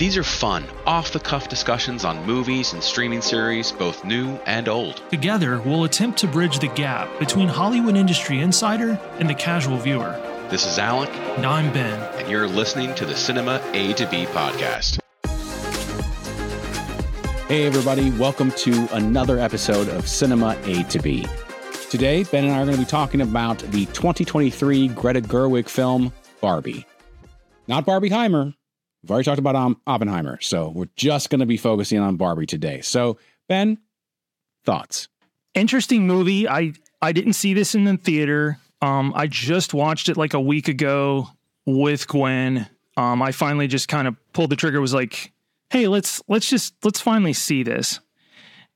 These 0.00 0.16
are 0.16 0.24
fun, 0.24 0.64
off 0.86 1.12
the 1.12 1.20
cuff 1.20 1.50
discussions 1.50 2.06
on 2.06 2.24
movies 2.24 2.72
and 2.72 2.82
streaming 2.82 3.20
series, 3.20 3.70
both 3.70 4.02
new 4.02 4.30
and 4.46 4.66
old. 4.66 5.02
Together, 5.10 5.60
we'll 5.60 5.84
attempt 5.84 6.18
to 6.20 6.26
bridge 6.26 6.58
the 6.58 6.68
gap 6.68 7.18
between 7.18 7.48
Hollywood 7.48 7.98
industry 7.98 8.40
insider 8.40 8.98
and 9.18 9.28
the 9.28 9.34
casual 9.34 9.76
viewer. 9.76 10.18
This 10.48 10.64
is 10.64 10.78
Alec. 10.78 11.10
And 11.36 11.44
I'm 11.44 11.70
Ben. 11.74 12.00
And 12.18 12.30
you're 12.30 12.48
listening 12.48 12.94
to 12.94 13.04
the 13.04 13.14
Cinema 13.14 13.60
A 13.74 13.92
to 13.92 14.06
B 14.06 14.24
podcast. 14.24 15.00
Hey, 17.48 17.66
everybody, 17.66 18.10
welcome 18.12 18.52
to 18.52 18.88
another 18.94 19.38
episode 19.38 19.90
of 19.90 20.08
Cinema 20.08 20.56
A 20.62 20.82
to 20.84 20.98
B. 20.98 21.26
Today, 21.90 22.24
Ben 22.24 22.44
and 22.44 22.54
I 22.54 22.62
are 22.62 22.64
going 22.64 22.76
to 22.78 22.82
be 22.82 22.88
talking 22.88 23.20
about 23.20 23.58
the 23.58 23.84
2023 23.84 24.88
Greta 24.88 25.20
Gerwig 25.20 25.68
film, 25.68 26.10
Barbie. 26.40 26.86
Not 27.68 27.84
Barbieheimer. 27.84 28.54
We've 29.02 29.10
already 29.10 29.24
talked 29.24 29.38
about 29.38 29.56
um, 29.56 29.80
Oppenheimer, 29.86 30.40
so 30.40 30.68
we're 30.70 30.88
just 30.96 31.30
going 31.30 31.40
to 31.40 31.46
be 31.46 31.56
focusing 31.56 31.98
on 31.98 32.16
Barbie 32.16 32.46
today. 32.46 32.82
So, 32.82 33.18
Ben, 33.48 33.78
thoughts? 34.64 35.08
Interesting 35.54 36.06
movie. 36.06 36.48
I 36.48 36.74
I 37.00 37.12
didn't 37.12 37.32
see 37.32 37.54
this 37.54 37.74
in 37.74 37.84
the 37.84 37.96
theater. 37.96 38.58
Um, 38.82 39.12
I 39.16 39.26
just 39.26 39.74
watched 39.74 40.08
it 40.08 40.16
like 40.16 40.34
a 40.34 40.40
week 40.40 40.68
ago 40.68 41.28
with 41.66 42.06
Gwen. 42.08 42.68
Um, 42.96 43.22
I 43.22 43.32
finally 43.32 43.66
just 43.66 43.88
kind 43.88 44.06
of 44.06 44.16
pulled 44.32 44.50
the 44.50 44.56
trigger. 44.56 44.80
Was 44.80 44.94
like, 44.94 45.32
hey, 45.70 45.88
let's 45.88 46.22
let's 46.28 46.48
just 46.48 46.74
let's 46.84 47.00
finally 47.00 47.32
see 47.32 47.62
this. 47.62 48.00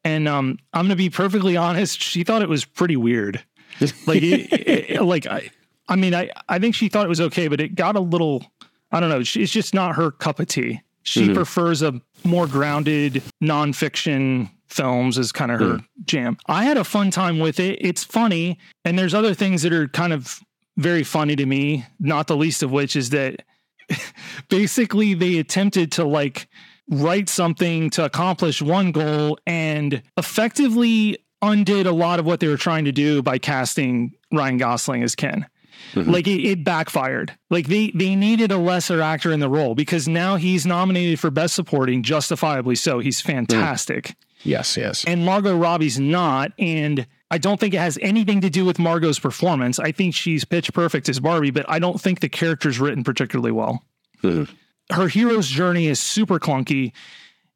And 0.05 0.27
um, 0.27 0.59
I'm 0.73 0.87
gonna 0.87 0.97
be 0.97 1.11
perfectly 1.11 1.57
honest. 1.57 2.01
She 2.01 2.25
thought 2.25 2.43
it 2.43 2.49
was 2.49 2.65
pretty 2.65 2.97
weird. 2.97 3.45
like, 4.07 4.23
it, 4.23 4.91
it, 4.91 5.03
like 5.03 5.27
I, 5.27 5.51
I 5.89 5.97
mean, 5.97 6.15
I 6.15 6.31
I 6.49 6.59
think 6.59 6.75
she 6.75 6.89
thought 6.89 7.05
it 7.05 7.11
was 7.11 7.21
okay, 7.21 7.49
but 7.49 7.61
it 7.61 7.75
got 7.75 7.97
a 7.97 8.01
little 8.01 8.45
I 8.95 9.01
don't 9.01 9.09
know. 9.09 9.19
It's 9.19 9.51
just 9.51 9.75
not 9.75 9.97
her 9.97 10.13
cup 10.13 10.39
of 10.39 10.47
tea. 10.47 10.81
She 11.03 11.25
mm-hmm. 11.25 11.35
prefers 11.35 11.83
a 11.83 12.01
more 12.23 12.47
grounded 12.47 13.25
nonfiction 13.43 14.51
films 14.69 15.19
as 15.19 15.33
kind 15.33 15.51
of 15.51 15.59
her 15.59 15.67
mm. 15.79 15.85
jam. 16.05 16.39
I 16.47 16.63
had 16.63 16.77
a 16.77 16.85
fun 16.85 17.11
time 17.11 17.41
with 17.41 17.59
it. 17.59 17.79
It's 17.81 18.05
funny, 18.05 18.57
and 18.85 18.97
there's 18.97 19.13
other 19.13 19.35
things 19.35 19.63
that 19.63 19.73
are 19.73 19.89
kind 19.89 20.13
of 20.13 20.41
very 20.77 21.03
funny 21.03 21.35
to 21.35 21.45
me. 21.45 21.85
Not 21.99 22.29
the 22.29 22.37
least 22.37 22.63
of 22.63 22.71
which 22.71 22.95
is 22.95 23.11
that 23.11 23.43
basically 24.49 25.15
they 25.15 25.39
attempted 25.39 25.91
to 25.93 26.05
like 26.05 26.49
write 26.89 27.29
something 27.29 27.91
to 27.91 28.05
accomplish 28.05 28.63
one 28.63 28.93
goal 28.93 29.39
and 29.45 30.03
effectively 30.17 31.19
undid 31.43 31.87
a 31.87 31.93
lot 31.93 32.21
of 32.21 32.27
what 32.27 32.39
they 32.39 32.47
were 32.47 32.57
trying 32.57 32.85
to 32.85 32.93
do 32.93 33.23
by 33.23 33.39
casting 33.39 34.13
Ryan 34.33 34.57
Gosling 34.57 35.03
as 35.03 35.17
Ken. 35.17 35.47
Mm-hmm. 35.93 36.11
Like 36.11 36.27
it, 36.27 36.43
it, 36.43 36.65
backfired. 36.65 37.37
Like 37.51 37.67
they 37.69 37.91
they 37.95 38.17
needed 38.17 38.51
a 38.51 38.59
lesser 38.59 39.01
actor 39.01 39.31
in 39.33 39.41
the 39.41 39.49
role 39.49 39.75
because 39.75 40.09
now 40.09 40.37
he's 40.37 40.67
nominated 40.67 41.21
for 41.21 41.31
best 41.31 41.55
supporting, 41.55 42.03
justifiably 42.03 42.75
so. 42.75 42.99
He's 42.99 43.21
fantastic. 43.21 44.05
Mm. 44.05 44.15
Yes, 44.45 44.77
yes. 44.77 45.05
And 45.07 45.25
Margot 45.25 45.57
Robbie's 45.57 45.99
not, 45.99 46.53
and 46.59 47.07
I 47.31 47.39
don't 47.39 47.59
think 47.59 47.75
it 47.75 47.79
has 47.79 47.99
anything 48.03 48.43
to 48.43 48.51
do 48.51 48.65
with 48.65 48.79
Margot's 48.79 49.19
performance. 49.19 49.79
I 49.79 49.93
think 49.93 50.15
she's 50.15 50.45
pitch 50.45 50.73
perfect 50.73 51.09
as 51.09 51.19
Barbie, 51.19 51.51
but 51.51 51.65
I 51.69 51.79
don't 51.79 52.01
think 52.01 52.21
the 52.21 52.29
character's 52.29 52.79
written 52.79 53.05
particularly 53.05 53.53
well. 53.53 53.83
Mm-hmm. 54.23 54.53
Her 54.95 55.09
hero's 55.09 55.49
journey 55.49 55.87
is 55.87 55.99
super 55.99 56.39
clunky. 56.39 56.93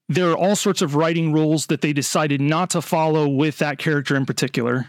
There 0.09 0.31
are 0.31 0.37
all 0.37 0.57
sorts 0.57 0.81
of 0.81 0.95
writing 0.95 1.33
rules 1.33 1.67
that 1.67 1.83
they 1.83 1.93
decided 1.93 2.41
not 2.41 2.71
to 2.71 2.81
follow 2.81 3.29
with 3.29 3.59
that 3.59 3.79
character 3.79 4.17
in 4.17 4.25
particular, 4.25 4.87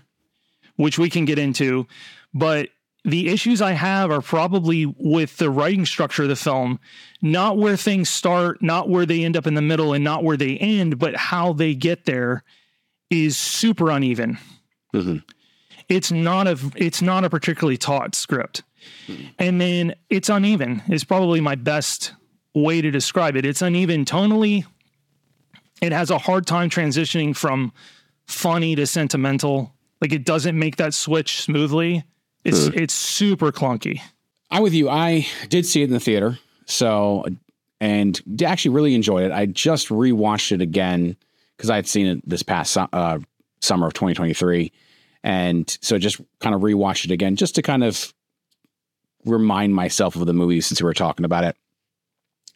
which 0.77 0.97
we 0.97 1.09
can 1.09 1.25
get 1.25 1.37
into. 1.37 1.85
But 2.33 2.69
the 3.05 3.29
issues 3.29 3.61
I 3.61 3.71
have 3.71 4.11
are 4.11 4.21
probably 4.21 4.85
with 4.85 5.37
the 5.37 5.49
writing 5.49 5.85
structure 5.85 6.23
of 6.23 6.29
the 6.29 6.35
film, 6.35 6.79
not 7.21 7.57
where 7.57 7.77
things 7.77 8.09
start, 8.09 8.61
not 8.61 8.89
where 8.89 9.05
they 9.05 9.23
end 9.23 9.37
up 9.37 9.47
in 9.47 9.53
the 9.53 9.61
middle, 9.61 9.93
and 9.93 10.03
not 10.03 10.23
where 10.23 10.37
they 10.37 10.57
end, 10.57 10.99
but 10.99 11.15
how 11.15 11.53
they 11.53 11.75
get 11.75 12.05
there 12.05 12.43
is 13.09 13.37
super 13.37 13.89
uneven. 13.89 14.37
Mm-hmm. 14.93 15.17
It's 15.87 16.11
not 16.11 16.47
a 16.47 16.59
it's 16.75 17.01
not 17.01 17.23
a 17.23 17.29
particularly 17.29 17.77
taut 17.77 18.15
script, 18.15 18.63
mm-hmm. 19.07 19.27
and 19.39 19.59
then 19.59 19.95
it's 20.09 20.29
uneven. 20.29 20.83
Is 20.89 21.03
probably 21.03 21.41
my 21.41 21.55
best 21.55 22.13
way 22.53 22.81
to 22.81 22.91
describe 22.91 23.35
it. 23.35 23.45
It's 23.45 23.61
uneven 23.61 24.05
tonally. 24.05 24.65
It 25.81 25.93
has 25.93 26.09
a 26.11 26.17
hard 26.17 26.45
time 26.45 26.69
transitioning 26.69 27.35
from 27.35 27.71
funny 28.27 28.75
to 28.75 28.85
sentimental. 28.85 29.73
Like 30.01 30.11
it 30.11 30.25
doesn't 30.25 30.57
make 30.57 30.75
that 30.75 30.93
switch 30.93 31.41
smoothly 31.41 32.03
it's 32.43 32.69
mm. 32.69 32.75
it's 32.79 32.93
super 32.93 33.51
clunky. 33.51 34.01
I'm 34.51 34.63
with 34.63 34.73
you. 34.73 34.89
I 34.89 35.27
did 35.49 35.65
see 35.65 35.81
it 35.81 35.85
in 35.85 35.93
the 35.93 35.99
theater, 35.99 36.39
so 36.65 37.25
and 37.81 38.19
actually 38.43 38.71
really 38.71 38.95
enjoyed 38.95 39.23
it. 39.23 39.31
I 39.31 39.45
just 39.45 39.89
rewatched 39.89 40.51
it 40.51 40.61
again 40.61 41.15
because 41.55 41.69
I 41.69 41.75
had 41.75 41.87
seen 41.87 42.07
it 42.07 42.29
this 42.29 42.43
past 42.43 42.77
uh, 42.77 43.19
summer 43.61 43.87
of 43.87 43.93
2023, 43.93 44.71
and 45.23 45.77
so 45.81 45.97
just 45.97 46.19
kind 46.39 46.55
of 46.55 46.61
rewatched 46.61 47.05
it 47.05 47.11
again 47.11 47.35
just 47.35 47.55
to 47.55 47.61
kind 47.61 47.83
of 47.83 48.13
remind 49.25 49.75
myself 49.75 50.15
of 50.15 50.25
the 50.25 50.33
movie 50.33 50.61
since 50.61 50.81
we 50.81 50.85
were 50.85 50.93
talking 50.93 51.25
about 51.25 51.43
it. 51.43 51.55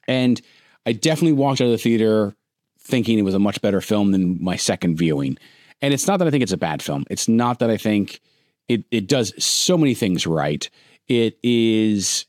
And 0.07 0.41
I 0.85 0.94
definitely 0.94 1.33
walked 1.33 1.61
out 1.61 1.65
of 1.65 1.71
the 1.71 1.77
theater 1.77 2.35
thinking 2.79 3.17
it 3.17 3.23
was 3.23 3.33
a 3.33 3.39
much 3.39 3.61
better 3.61 3.81
film 3.81 4.11
than 4.11 4.44
my 4.44 4.55
second 4.55 4.97
viewing. 4.97 5.38
And 5.81 5.94
it's 5.94 6.07
not 6.07 6.17
that 6.19 6.27
I 6.27 6.31
think 6.31 6.44
it's 6.44 6.51
a 6.51 6.57
bad 6.57 6.81
film. 6.81 7.05
It's 7.09 7.27
not 7.27 7.59
that 7.59 7.69
I 7.69 7.77
think 7.77 8.19
it 8.68 8.85
it 8.91 9.07
does 9.07 9.34
so 9.44 9.78
many 9.78 9.94
things 9.94 10.25
right. 10.25 10.69
It 11.07 11.38
is 11.44 12.25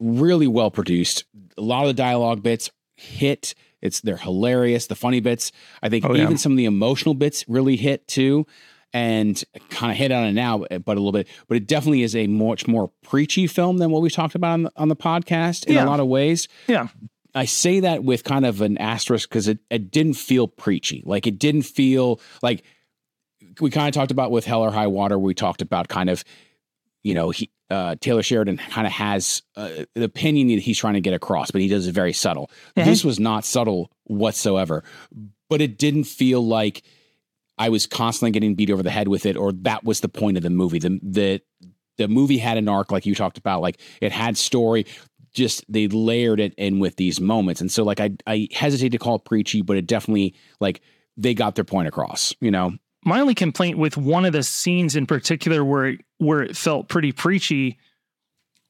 really 0.00 0.46
well 0.46 0.70
produced. 0.70 1.24
A 1.58 1.62
lot 1.62 1.82
of 1.82 1.88
the 1.88 1.94
dialogue 1.94 2.42
bits 2.42 2.70
hit. 2.96 3.54
It's 3.82 4.00
they're 4.00 4.16
hilarious. 4.16 4.86
The 4.86 4.94
funny 4.94 5.20
bits, 5.20 5.52
I 5.82 5.88
think, 5.88 6.04
oh, 6.04 6.14
yeah. 6.14 6.22
even 6.22 6.38
some 6.38 6.52
of 6.52 6.58
the 6.58 6.64
emotional 6.64 7.14
bits 7.14 7.44
really 7.48 7.76
hit 7.76 8.08
too, 8.08 8.46
and 8.92 9.42
kind 9.70 9.92
of 9.92 9.98
hit 9.98 10.12
on 10.12 10.24
it 10.24 10.32
now, 10.32 10.58
but 10.58 10.96
a 10.96 11.00
little 11.00 11.12
bit. 11.12 11.28
But 11.48 11.58
it 11.58 11.66
definitely 11.66 12.02
is 12.02 12.16
a 12.16 12.26
much 12.26 12.66
more 12.66 12.90
preachy 13.02 13.46
film 13.46 13.78
than 13.78 13.90
what 13.90 14.02
we 14.02 14.10
talked 14.10 14.34
about 14.34 14.52
on 14.52 14.62
the, 14.64 14.72
on 14.76 14.88
the 14.88 14.96
podcast 14.96 15.66
in 15.66 15.74
yeah. 15.74 15.84
a 15.84 15.86
lot 15.86 16.00
of 16.00 16.06
ways. 16.06 16.48
Yeah. 16.66 16.88
I 17.34 17.44
say 17.44 17.80
that 17.80 18.02
with 18.02 18.24
kind 18.24 18.46
of 18.46 18.62
an 18.62 18.78
asterisk 18.78 19.28
because 19.28 19.46
it, 19.46 19.58
it 19.70 19.90
didn't 19.90 20.14
feel 20.14 20.48
preachy. 20.48 21.02
Like 21.04 21.26
it 21.26 21.38
didn't 21.38 21.62
feel 21.62 22.18
like 22.42 22.64
we 23.60 23.70
kind 23.70 23.88
of 23.88 23.94
talked 23.94 24.10
about 24.10 24.30
with 24.30 24.44
Hell 24.44 24.62
or 24.62 24.70
High 24.70 24.86
Water. 24.86 25.18
We 25.18 25.34
talked 25.34 25.62
about 25.62 25.88
kind 25.88 26.10
of, 26.10 26.24
you 27.02 27.14
know, 27.14 27.30
he 27.30 27.50
uh, 27.70 27.96
Taylor 28.00 28.22
Sheridan 28.22 28.58
kind 28.58 28.86
of 28.86 28.92
has 28.92 29.42
uh, 29.56 29.84
the 29.94 30.04
opinion 30.04 30.48
that 30.48 30.62
he's 30.62 30.78
trying 30.78 30.94
to 30.94 31.00
get 31.00 31.14
across, 31.14 31.50
but 31.50 31.60
he 31.60 31.68
does 31.68 31.86
it 31.86 31.92
very 31.92 32.12
subtle. 32.12 32.50
Mm-hmm. 32.76 32.88
This 32.88 33.04
was 33.04 33.18
not 33.18 33.44
subtle 33.44 33.90
whatsoever, 34.04 34.84
but 35.48 35.60
it 35.60 35.78
didn't 35.78 36.04
feel 36.04 36.46
like 36.46 36.82
I 37.58 37.70
was 37.70 37.86
constantly 37.86 38.32
getting 38.32 38.54
beat 38.54 38.70
over 38.70 38.82
the 38.82 38.90
head 38.90 39.08
with 39.08 39.26
it, 39.26 39.36
or 39.36 39.52
that 39.52 39.84
was 39.84 40.00
the 40.00 40.08
point 40.08 40.36
of 40.36 40.42
the 40.42 40.50
movie. 40.50 40.78
The 40.78 41.00
the 41.02 41.42
the 41.96 42.08
movie 42.08 42.38
had 42.38 42.58
an 42.58 42.68
arc, 42.68 42.92
like 42.92 43.06
you 43.06 43.14
talked 43.14 43.38
about, 43.38 43.62
like 43.62 43.80
it 44.00 44.12
had 44.12 44.36
story. 44.36 44.86
Just 45.32 45.64
they 45.68 45.88
layered 45.88 46.40
it 46.40 46.54
in 46.56 46.78
with 46.78 46.96
these 46.96 47.20
moments, 47.20 47.60
and 47.60 47.70
so 47.70 47.82
like 47.82 48.00
I 48.00 48.10
I 48.26 48.48
hesitate 48.52 48.90
to 48.90 48.98
call 48.98 49.16
it 49.16 49.24
preachy, 49.24 49.62
but 49.62 49.76
it 49.76 49.86
definitely 49.86 50.34
like 50.60 50.82
they 51.16 51.34
got 51.34 51.54
their 51.56 51.64
point 51.64 51.88
across, 51.88 52.34
you 52.40 52.50
know 52.50 52.74
my 53.06 53.20
only 53.20 53.34
complaint 53.34 53.78
with 53.78 53.96
one 53.96 54.24
of 54.24 54.32
the 54.32 54.42
scenes 54.42 54.96
in 54.96 55.06
particular 55.06 55.64
where 55.64 55.86
it, 55.86 56.00
where 56.18 56.42
it 56.42 56.56
felt 56.56 56.88
pretty 56.88 57.12
preachy 57.12 57.78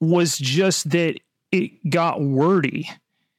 was 0.00 0.36
just 0.36 0.90
that 0.90 1.18
it 1.50 1.88
got 1.88 2.20
wordy, 2.20 2.90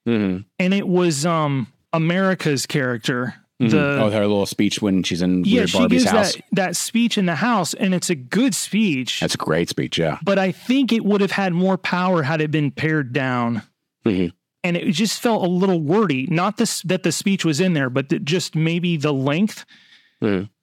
mm-hmm. 0.08 0.40
and 0.60 0.74
it 0.74 0.88
was 0.88 1.26
um 1.26 1.68
America's 1.94 2.66
character. 2.66 3.36
Mm-hmm. 3.62 3.72
The, 3.72 4.02
oh, 4.04 4.12
her 4.12 4.22
little 4.22 4.46
speech 4.46 4.82
when 4.84 5.02
she's 5.02 5.22
in 5.22 5.44
yeah, 5.44 5.66
she 5.66 5.78
Barbie's 5.78 6.04
gives 6.04 6.12
house. 6.12 6.36
That, 6.36 6.44
that 6.52 6.76
speech 6.76 7.18
in 7.18 7.26
the 7.26 7.36
house, 7.36 7.74
and 7.74 7.96
it's 7.96 8.10
a 8.10 8.16
good 8.16 8.54
speech. 8.54 9.20
That's 9.20 9.34
a 9.36 9.38
great 9.38 9.70
speech, 9.70 9.98
yeah. 9.98 10.20
But 10.24 10.38
I 10.38 10.52
think 10.52 10.92
it 10.92 11.04
would 11.04 11.22
have 11.22 11.32
had 11.32 11.54
more 11.54 11.78
power 11.78 12.22
had 12.24 12.42
it 12.42 12.52
been 12.52 12.72
pared 12.72 13.14
down. 13.14 13.64
Mm-hmm 14.06 14.28
and 14.64 14.76
it 14.76 14.92
just 14.92 15.22
felt 15.22 15.46
a 15.46 15.50
little 15.50 15.80
wordy. 15.80 16.28
Not 16.28 16.58
this 16.58 16.82
that 16.82 17.04
the 17.04 17.12
speech 17.12 17.46
was 17.46 17.62
in 17.62 17.74
there, 17.74 17.90
but 17.90 18.10
just 18.26 18.54
maybe 18.54 18.98
the 18.98 19.14
length. 19.14 19.66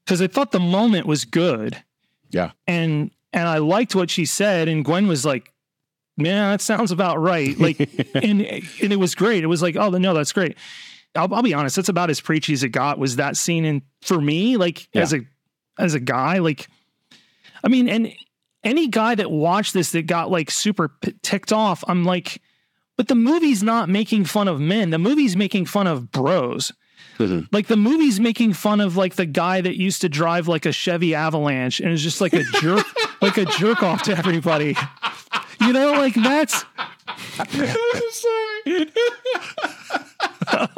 Because 0.05 0.21
I 0.21 0.27
thought 0.27 0.53
the 0.53 0.61
moment 0.61 1.07
was 1.07 1.25
good. 1.25 1.83
Yeah. 2.31 2.51
And 2.67 3.11
and 3.33 3.49
I 3.49 3.59
liked 3.59 3.95
what 3.95 4.11
she 4.11 4.27
said, 4.27 4.69
and 4.69 4.85
Gwen 4.85 5.07
was 5.07 5.25
like, 5.25 5.53
"Man, 6.17 6.53
that 6.53 6.61
sounds 6.61 6.93
about 6.93 7.21
right." 7.21 7.59
Like, 7.59 7.79
and 8.15 8.43
and 8.43 8.93
it 8.93 8.99
was 8.99 9.15
great. 9.15 9.45
It 9.45 9.49
was 9.49 9.63
like, 9.63 9.77
"Oh 9.77 9.91
no, 9.91 10.15
that's 10.15 10.33
great." 10.33 10.57
I'll, 11.17 11.33
I'll, 11.33 11.43
be 11.43 11.55
honest, 11.55 11.77
that's 11.77 11.89
about 11.89 12.11
as 12.11 12.21
preachy 12.21 12.53
as 12.55 12.65
it 12.65 12.71
got. 12.71 12.99
Was 12.99 13.17
that 13.17 13.37
scene? 13.37 13.65
And 13.65 13.83
for 14.03 14.21
me, 14.21 14.57
like 14.57 14.89
yeah. 14.93 15.03
as 15.03 15.15
a 15.15 15.21
as 15.79 15.95
a 15.95 16.01
guy, 16.01 16.39
like, 16.39 16.69
I 17.63 17.69
mean, 17.69 17.89
and 17.89 18.13
any 18.63 18.89
guy 18.89 19.15
that 19.15 19.31
watched 19.31 19.75
this 19.75 19.93
that 19.93 20.07
got 20.07 20.31
like 20.31 20.51
super 20.51 20.89
p- 20.89 21.15
ticked 21.23 21.53
off, 21.53 21.85
I'm 21.87 22.05
like, 22.05 22.41
but 22.97 23.09
the 23.09 23.15
movie's 23.15 23.63
not 23.63 23.89
making 23.89 24.25
fun 24.25 24.49
of 24.49 24.61
men. 24.61 24.91
The 24.91 24.99
movie's 24.99 25.37
making 25.37 25.67
fun 25.67 25.87
of 25.87 26.11
bros. 26.11 26.73
Mm-hmm. 27.19 27.47
Like 27.53 27.67
the 27.69 27.77
movie's 27.77 28.19
making 28.21 28.53
fun 28.55 28.81
of 28.81 28.97
like 28.97 29.15
the 29.15 29.27
guy 29.27 29.61
that 29.61 29.77
used 29.79 30.01
to 30.01 30.09
drive 30.09 30.49
like 30.49 30.67
a 30.67 30.73
Chevy 30.73 31.15
Avalanche 31.15 31.81
and 31.81 31.93
is 31.93 32.03
just 32.03 32.21
like 32.21 32.33
a 32.33 32.43
jerk, 32.61 32.85
like 33.23 33.37
a 33.37 33.45
jerk 33.45 33.83
off 33.83 34.03
to 34.03 34.17
everybody. 34.17 34.77
You 35.61 35.73
know, 35.73 35.93
like 35.93 36.15
that's. 36.15 36.65
I'm 37.39 37.47
sorry. 38.11 38.87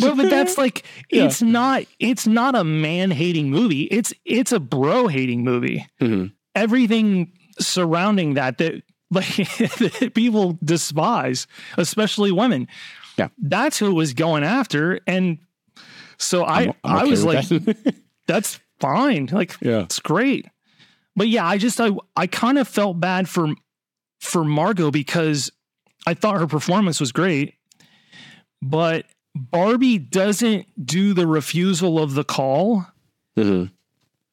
but, 0.00 0.16
but 0.16 0.30
that's 0.30 0.58
like 0.58 0.84
Yeah. 1.10 1.24
it's 1.24 1.42
not 1.42 1.84
it's 1.98 2.26
not 2.26 2.54
a 2.54 2.64
man 2.64 3.10
hating 3.10 3.50
movie. 3.50 3.82
It's 3.84 4.12
it's 4.24 4.52
a 4.52 4.60
bro 4.60 5.06
hating 5.08 5.44
movie. 5.44 5.86
Mhm. 6.00 6.32
Everything 6.54 7.32
surrounding 7.58 8.34
that 8.34 8.58
that 8.58 8.82
like 9.10 9.36
that 9.36 10.12
people 10.14 10.58
despise, 10.64 11.46
especially 11.78 12.32
women. 12.32 12.66
Yeah. 13.16 13.28
That's 13.38 13.78
who 13.78 13.86
it 13.90 13.94
was 13.94 14.12
going 14.14 14.42
after. 14.44 15.00
And 15.06 15.38
so 16.18 16.44
I 16.44 16.60
I'm- 16.62 16.72
I'm 16.84 16.96
I 16.98 17.04
was 17.04 17.24
like, 17.24 17.46
that. 17.48 17.94
that's 18.26 18.58
fine. 18.80 19.26
Like 19.30 19.54
yeah. 19.60 19.80
it's 19.82 20.00
great. 20.00 20.46
But 21.16 21.28
yeah, 21.28 21.46
I 21.46 21.58
just 21.58 21.80
I 21.80 21.90
I 22.16 22.26
kind 22.26 22.58
of 22.58 22.66
felt 22.66 22.98
bad 23.00 23.28
for 23.28 23.54
for 24.20 24.44
Margot 24.44 24.90
because 24.90 25.50
I 26.06 26.14
thought 26.14 26.38
her 26.40 26.46
performance 26.46 26.98
was 27.00 27.12
great. 27.12 27.54
But 28.62 29.06
Barbie 29.34 29.98
doesn't 29.98 30.66
do 30.86 31.12
the 31.14 31.26
refusal 31.26 31.98
of 31.98 32.14
the 32.14 32.24
call 32.24 32.86
Mhm. 33.36 33.70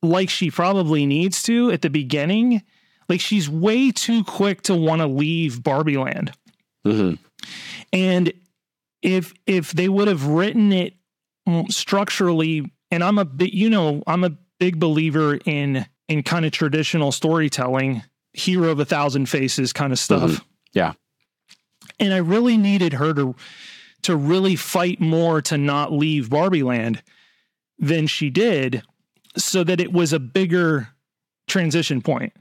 like 0.02 0.30
she 0.30 0.50
probably 0.52 1.06
needs 1.06 1.42
to 1.44 1.72
at 1.72 1.82
the 1.82 1.90
beginning. 1.90 2.62
Like 3.10 3.20
she's 3.20 3.50
way 3.50 3.92
too 3.92 4.24
quick 4.24 4.62
to 4.64 4.76
want 4.76 5.02
to 5.02 5.08
leave 5.08 5.62
Barbie 5.64 5.98
land. 5.98 6.32
Mhm. 6.86 7.18
And 7.92 8.32
if 9.02 9.34
if 9.46 9.72
they 9.72 9.90
would 9.90 10.08
have 10.08 10.26
written 10.26 10.72
it 10.72 10.96
structurally, 11.70 12.72
and 12.92 13.04
I'm 13.04 13.18
a 13.18 13.26
bit, 13.26 13.54
you 13.54 13.70
know, 13.70 14.04
I'm 14.08 14.24
a 14.24 14.32
big 14.60 14.80
believer 14.80 15.40
in 15.46 15.86
in 16.08 16.24
kind 16.24 16.46
of 16.46 16.52
traditional 16.52 17.12
storytelling, 17.12 18.04
hero 18.34 18.70
of 18.70 18.80
a 18.80 18.86
thousand 18.86 19.28
faces 19.28 19.74
kind 19.74 19.92
of 19.94 20.00
stuff. 20.00 20.30
Mhm. 20.32 20.42
Yeah. 20.74 20.94
And 22.00 22.14
I 22.14 22.18
really 22.18 22.58
needed 22.58 22.94
her 22.94 23.14
to 23.14 23.36
to 24.04 24.16
really 24.16 24.56
fight 24.56 25.00
more 25.00 25.42
to 25.44 25.58
not 25.58 25.94
leave 25.94 26.30
Barbie 26.30 26.64
Land 26.64 27.04
than 27.78 28.08
she 28.08 28.30
did, 28.30 28.84
so 29.38 29.64
that 29.64 29.80
it 29.80 29.94
was 29.94 30.12
a 30.14 30.20
bigger 30.20 30.90
transition 31.48 32.02
point 32.02 32.34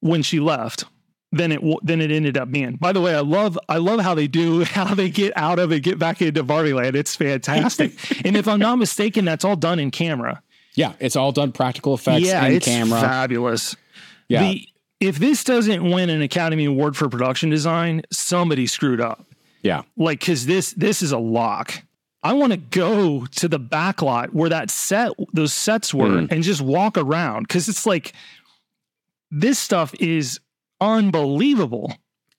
when 0.00 0.22
she 0.22 0.40
left 0.40 0.84
than 1.32 1.52
it 1.52 1.60
than 1.82 2.00
it 2.00 2.10
ended 2.10 2.36
up 2.38 2.50
being. 2.50 2.76
By 2.76 2.92
the 2.92 3.00
way, 3.00 3.14
I 3.14 3.20
love 3.20 3.58
I 3.68 3.78
love 3.78 4.00
how 4.00 4.14
they 4.14 4.26
do 4.28 4.64
how 4.64 4.94
they 4.94 5.08
get 5.10 5.32
out 5.36 5.58
of 5.58 5.72
it, 5.72 5.80
get 5.80 5.98
back 5.98 6.22
into 6.22 6.42
Barbie 6.42 6.72
Land. 6.72 6.96
It's 6.96 7.14
fantastic. 7.16 7.92
and 8.24 8.36
if 8.36 8.46
I'm 8.48 8.58
not 8.60 8.76
mistaken, 8.76 9.24
that's 9.24 9.44
all 9.44 9.56
done 9.56 9.78
in 9.78 9.90
camera. 9.90 10.42
Yeah, 10.74 10.92
it's 11.00 11.16
all 11.16 11.32
done 11.32 11.52
practical 11.52 11.94
effects 11.94 12.26
yeah, 12.26 12.44
in 12.46 12.52
it's 12.54 12.66
camera. 12.66 13.00
fabulous. 13.00 13.74
yeah. 14.28 14.40
The, 14.42 14.68
if 15.00 15.18
this 15.18 15.44
doesn't 15.44 15.90
win 15.90 16.08
an 16.10 16.22
Academy 16.22 16.64
Award 16.66 16.96
for 16.96 17.08
production 17.08 17.50
design, 17.50 18.02
somebody 18.10 18.66
screwed 18.66 19.00
up. 19.00 19.26
yeah. 19.62 19.82
Like, 19.96 20.20
cause 20.24 20.46
this 20.46 20.72
this 20.72 21.02
is 21.02 21.12
a 21.12 21.18
lock. 21.18 21.82
I 22.22 22.32
want 22.32 22.52
to 22.52 22.56
go 22.56 23.24
to 23.26 23.46
the 23.48 23.58
back 23.58 24.02
lot 24.02 24.34
where 24.34 24.48
that 24.48 24.70
set 24.70 25.12
those 25.32 25.52
sets 25.52 25.92
were 25.94 26.08
Mhm. 26.08 26.32
and 26.32 26.42
just 26.42 26.60
walk 26.60 26.96
around 26.98 27.42
because 27.46 27.68
it's 27.68 27.86
like 27.86 28.14
this 29.30 29.58
stuff 29.58 29.94
is 30.00 30.40
unbelievable. 30.80 31.92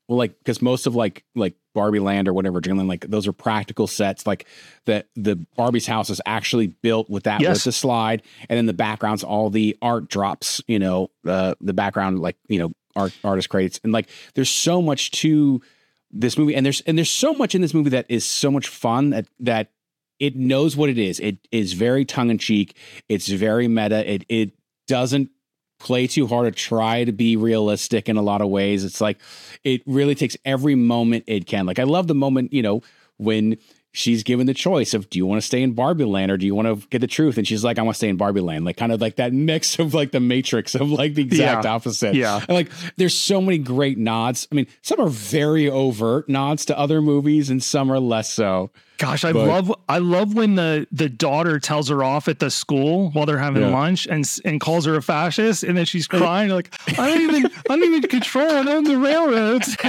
Well, 0.08 0.18
like 0.18 0.38
because 0.40 0.62
most 0.62 0.88
of 0.88 0.96
like 0.96 1.26
like 1.36 1.56
Barbie 1.76 2.00
Land 2.00 2.30
or 2.30 2.34
whatever 2.34 2.62
Dreamland, 2.62 2.88
like 2.88 3.02
those 3.10 3.28
are 3.28 3.34
practical 3.34 3.88
sets. 3.88 4.26
Like 4.26 4.48
that 4.86 5.08
the 5.16 5.36
Barbie's 5.58 5.86
house 5.86 6.10
is 6.10 6.22
actually 6.26 6.68
built 6.68 7.10
with 7.10 7.24
that 7.24 7.42
Yes. 7.42 7.58
with 7.58 7.64
the 7.66 7.72
slide, 7.74 8.24
and 8.50 8.58
then 8.58 8.68
the 8.68 8.74
backgrounds, 8.74 9.24
all 9.24 9.50
the 9.50 9.76
art 9.82 10.08
drops. 10.08 10.62
You 10.68 10.80
know, 10.80 11.12
uh, 11.26 11.56
the 11.60 11.74
background 11.74 12.20
like 12.20 12.38
you 12.48 12.60
know 12.60 12.72
art 12.96 13.14
artist 13.24 13.50
credits, 13.50 13.82
and 13.84 13.92
like 13.92 14.08
there's 14.34 14.50
so 14.50 14.82
much 14.82 15.12
to 15.12 15.62
this 16.10 16.38
movie, 16.38 16.56
and 16.56 16.66
there's 16.66 16.80
and 16.82 16.98
there's 16.98 17.12
so 17.12 17.34
much 17.34 17.54
in 17.54 17.60
this 17.62 17.74
movie 17.74 17.90
that 17.90 18.06
is 18.08 18.24
so 18.26 18.50
much 18.50 18.70
fun 18.70 19.10
that 19.10 19.28
that 19.42 19.72
it 20.20 20.38
knows 20.38 20.78
what 20.78 20.90
it 20.90 20.98
is. 20.98 21.20
It 21.20 21.38
is 21.52 21.74
very 21.74 22.06
tongue 22.06 22.30
in 22.30 22.38
cheek. 22.38 22.78
It's 23.10 23.28
very 23.28 23.68
meta. 23.68 24.10
It 24.10 24.24
it 24.30 24.52
doesn't 24.88 25.32
play 25.80 26.08
too 26.08 26.28
hard 26.28 26.46
to 26.54 26.60
try 26.60 27.04
to 27.04 27.12
be 27.12 27.36
realistic 27.36 28.10
in 28.10 28.18
a 28.18 28.22
lot 28.22 28.42
of 28.42 28.50
ways. 28.50 28.84
It's 28.84 29.02
like 29.02 29.18
it 29.64 29.82
really 29.86 30.16
takes 30.16 30.36
every 30.46 30.76
moment 30.76 31.26
it 31.28 31.46
can. 31.46 31.66
Like 31.66 31.80
I 31.80 31.84
love 31.84 32.08
the 32.08 32.16
moment, 32.16 32.54
you 32.54 32.62
know, 32.62 32.82
when 33.18 33.58
she's 33.94 34.22
given 34.22 34.46
the 34.46 34.54
choice 34.54 34.94
of 34.94 35.10
do 35.10 35.18
you 35.18 35.26
want 35.26 35.42
to 35.42 35.46
stay 35.46 35.62
in 35.64 35.72
Barbie 35.74 36.04
Land 36.04 36.32
or 36.32 36.38
do 36.38 36.46
you 36.46 36.54
want 36.54 36.68
to 36.68 36.88
get 36.90 37.00
the 37.00 37.08
truth? 37.08 37.38
And 37.40 37.48
she's 37.48 37.64
like, 37.64 37.80
I 37.80 37.82
want 37.82 37.96
to 37.96 37.98
stay 37.98 38.10
in 38.10 38.18
Barbie 38.18 38.42
Land. 38.42 38.64
Like 38.66 38.78
kind 38.78 38.92
of 38.92 39.02
like 39.02 39.16
that 39.16 39.34
mix 39.34 39.80
of 39.80 39.94
like 39.94 40.12
the 40.12 40.20
matrix 40.20 40.76
of 40.76 40.90
like 40.90 41.16
the 41.16 41.24
exact 41.24 41.66
Yeah. 41.66 41.72
opposite. 41.74 42.14
Yeah. 42.16 42.38
And 42.38 42.50
like 42.50 42.70
there's 42.98 43.16
so 43.16 43.42
many 43.42 43.58
great 43.58 43.98
nods. 43.98 44.48
I 44.52 44.56
mean, 44.56 44.68
some 44.82 45.00
are 45.00 45.08
very 45.10 45.70
overt 45.70 46.30
nods 46.30 46.66
to 46.66 46.78
other 46.78 47.02
movies 47.02 47.50
and 47.50 47.64
some 47.64 47.92
are 47.92 48.00
less 48.00 48.32
so. 48.32 48.72
Gosh, 48.98 49.24
I 49.24 49.32
But- 49.34 49.48
love 49.48 49.74
I 49.88 50.00
love 50.00 50.34
when 50.34 50.56
the 50.56 50.88
the 50.92 51.08
daughter 51.08 51.60
tells 51.60 51.90
her 51.90 52.04
off 52.04 52.28
at 52.28 52.40
the 52.40 52.50
school 52.50 53.12
while 53.12 53.26
they're 53.26 53.38
having 53.38 53.62
Yeah. 53.62 53.70
lunch 53.70 54.08
and 54.08 54.28
and 54.44 54.60
calls 54.60 54.86
her 54.86 54.96
a 54.96 55.02
fascist, 55.02 55.64
and 55.64 55.78
then 55.78 55.86
she's 55.86 56.08
crying 56.08 56.50
like 56.50 56.74
I 56.98 57.08
don't 57.08 57.22
even 57.22 57.46
I 57.70 57.76
don't 57.78 57.84
even 57.84 58.02
control 58.04 58.50
I 58.50 58.72
own 58.74 58.84
the 58.86 58.98
railroads. 58.98 59.76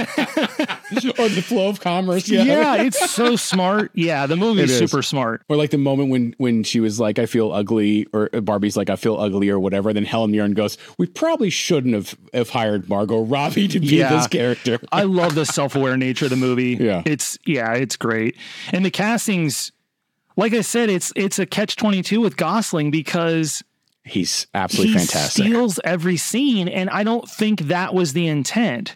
or 1.17 1.29
the 1.29 1.43
flow 1.45 1.69
of 1.69 1.79
commerce. 1.81 2.29
yeah. 2.29 2.43
yeah 2.43 2.75
it's 2.83 3.09
so 3.11 3.35
smart. 3.35 3.91
Yeah, 3.93 4.25
the 4.27 4.35
movie 4.35 4.61
is 4.63 4.77
super 4.77 5.01
smart. 5.01 5.41
Or 5.49 5.55
like 5.55 5.71
the 5.71 5.77
moment 5.77 6.09
when 6.09 6.35
when 6.37 6.63
she 6.63 6.79
was 6.79 6.99
like, 6.99 7.19
"I 7.19 7.25
feel 7.25 7.51
ugly," 7.51 8.05
or 8.13 8.29
uh, 8.33 8.41
Barbie's 8.41 8.77
like, 8.77 8.89
"I 8.89 8.95
feel 8.95 9.17
ugly," 9.19 9.49
or 9.49 9.59
whatever. 9.59 9.91
Then 9.93 10.05
Helen 10.05 10.31
Mirren 10.31 10.53
goes, 10.53 10.77
"We 10.97 11.07
probably 11.07 11.49
shouldn't 11.49 11.93
have 11.95 12.15
have 12.33 12.49
hired 12.49 12.89
Margot 12.89 13.23
Robbie 13.23 13.67
to 13.69 13.79
be 13.79 13.87
Yeah. 13.97 14.09
this 14.15 14.27
character." 14.27 14.79
I 14.91 15.03
love 15.03 15.35
the 15.35 15.45
self-aware 15.45 15.97
nature 15.97 16.25
of 16.25 16.31
the 16.31 16.37
movie. 16.37 16.77
Yeah. 16.89 17.03
It's 17.05 17.37
yeah, 17.45 17.73
it's 17.73 17.95
great. 17.97 18.35
And 18.71 18.85
the 18.85 18.89
castings 18.99 19.71
like 20.37 20.53
I 20.53 20.61
said, 20.61 20.89
it's 20.89 21.11
it's 21.17 21.37
a 21.39 21.45
catch 21.45 21.75
22 21.75 22.21
with 22.21 22.37
Gosling 22.37 22.91
because 22.91 23.61
He's 24.05 24.47
absolutely 24.53 24.93
he 24.93 24.99
fantastic. 24.99 25.45
steals 25.45 25.79
every 25.83 26.15
scene 26.17 26.67
and 26.69 26.89
I 26.89 27.03
don't 27.03 27.27
think 27.29 27.61
that 27.63 27.93
was 27.93 28.13
the 28.13 28.27
intent. 28.27 28.95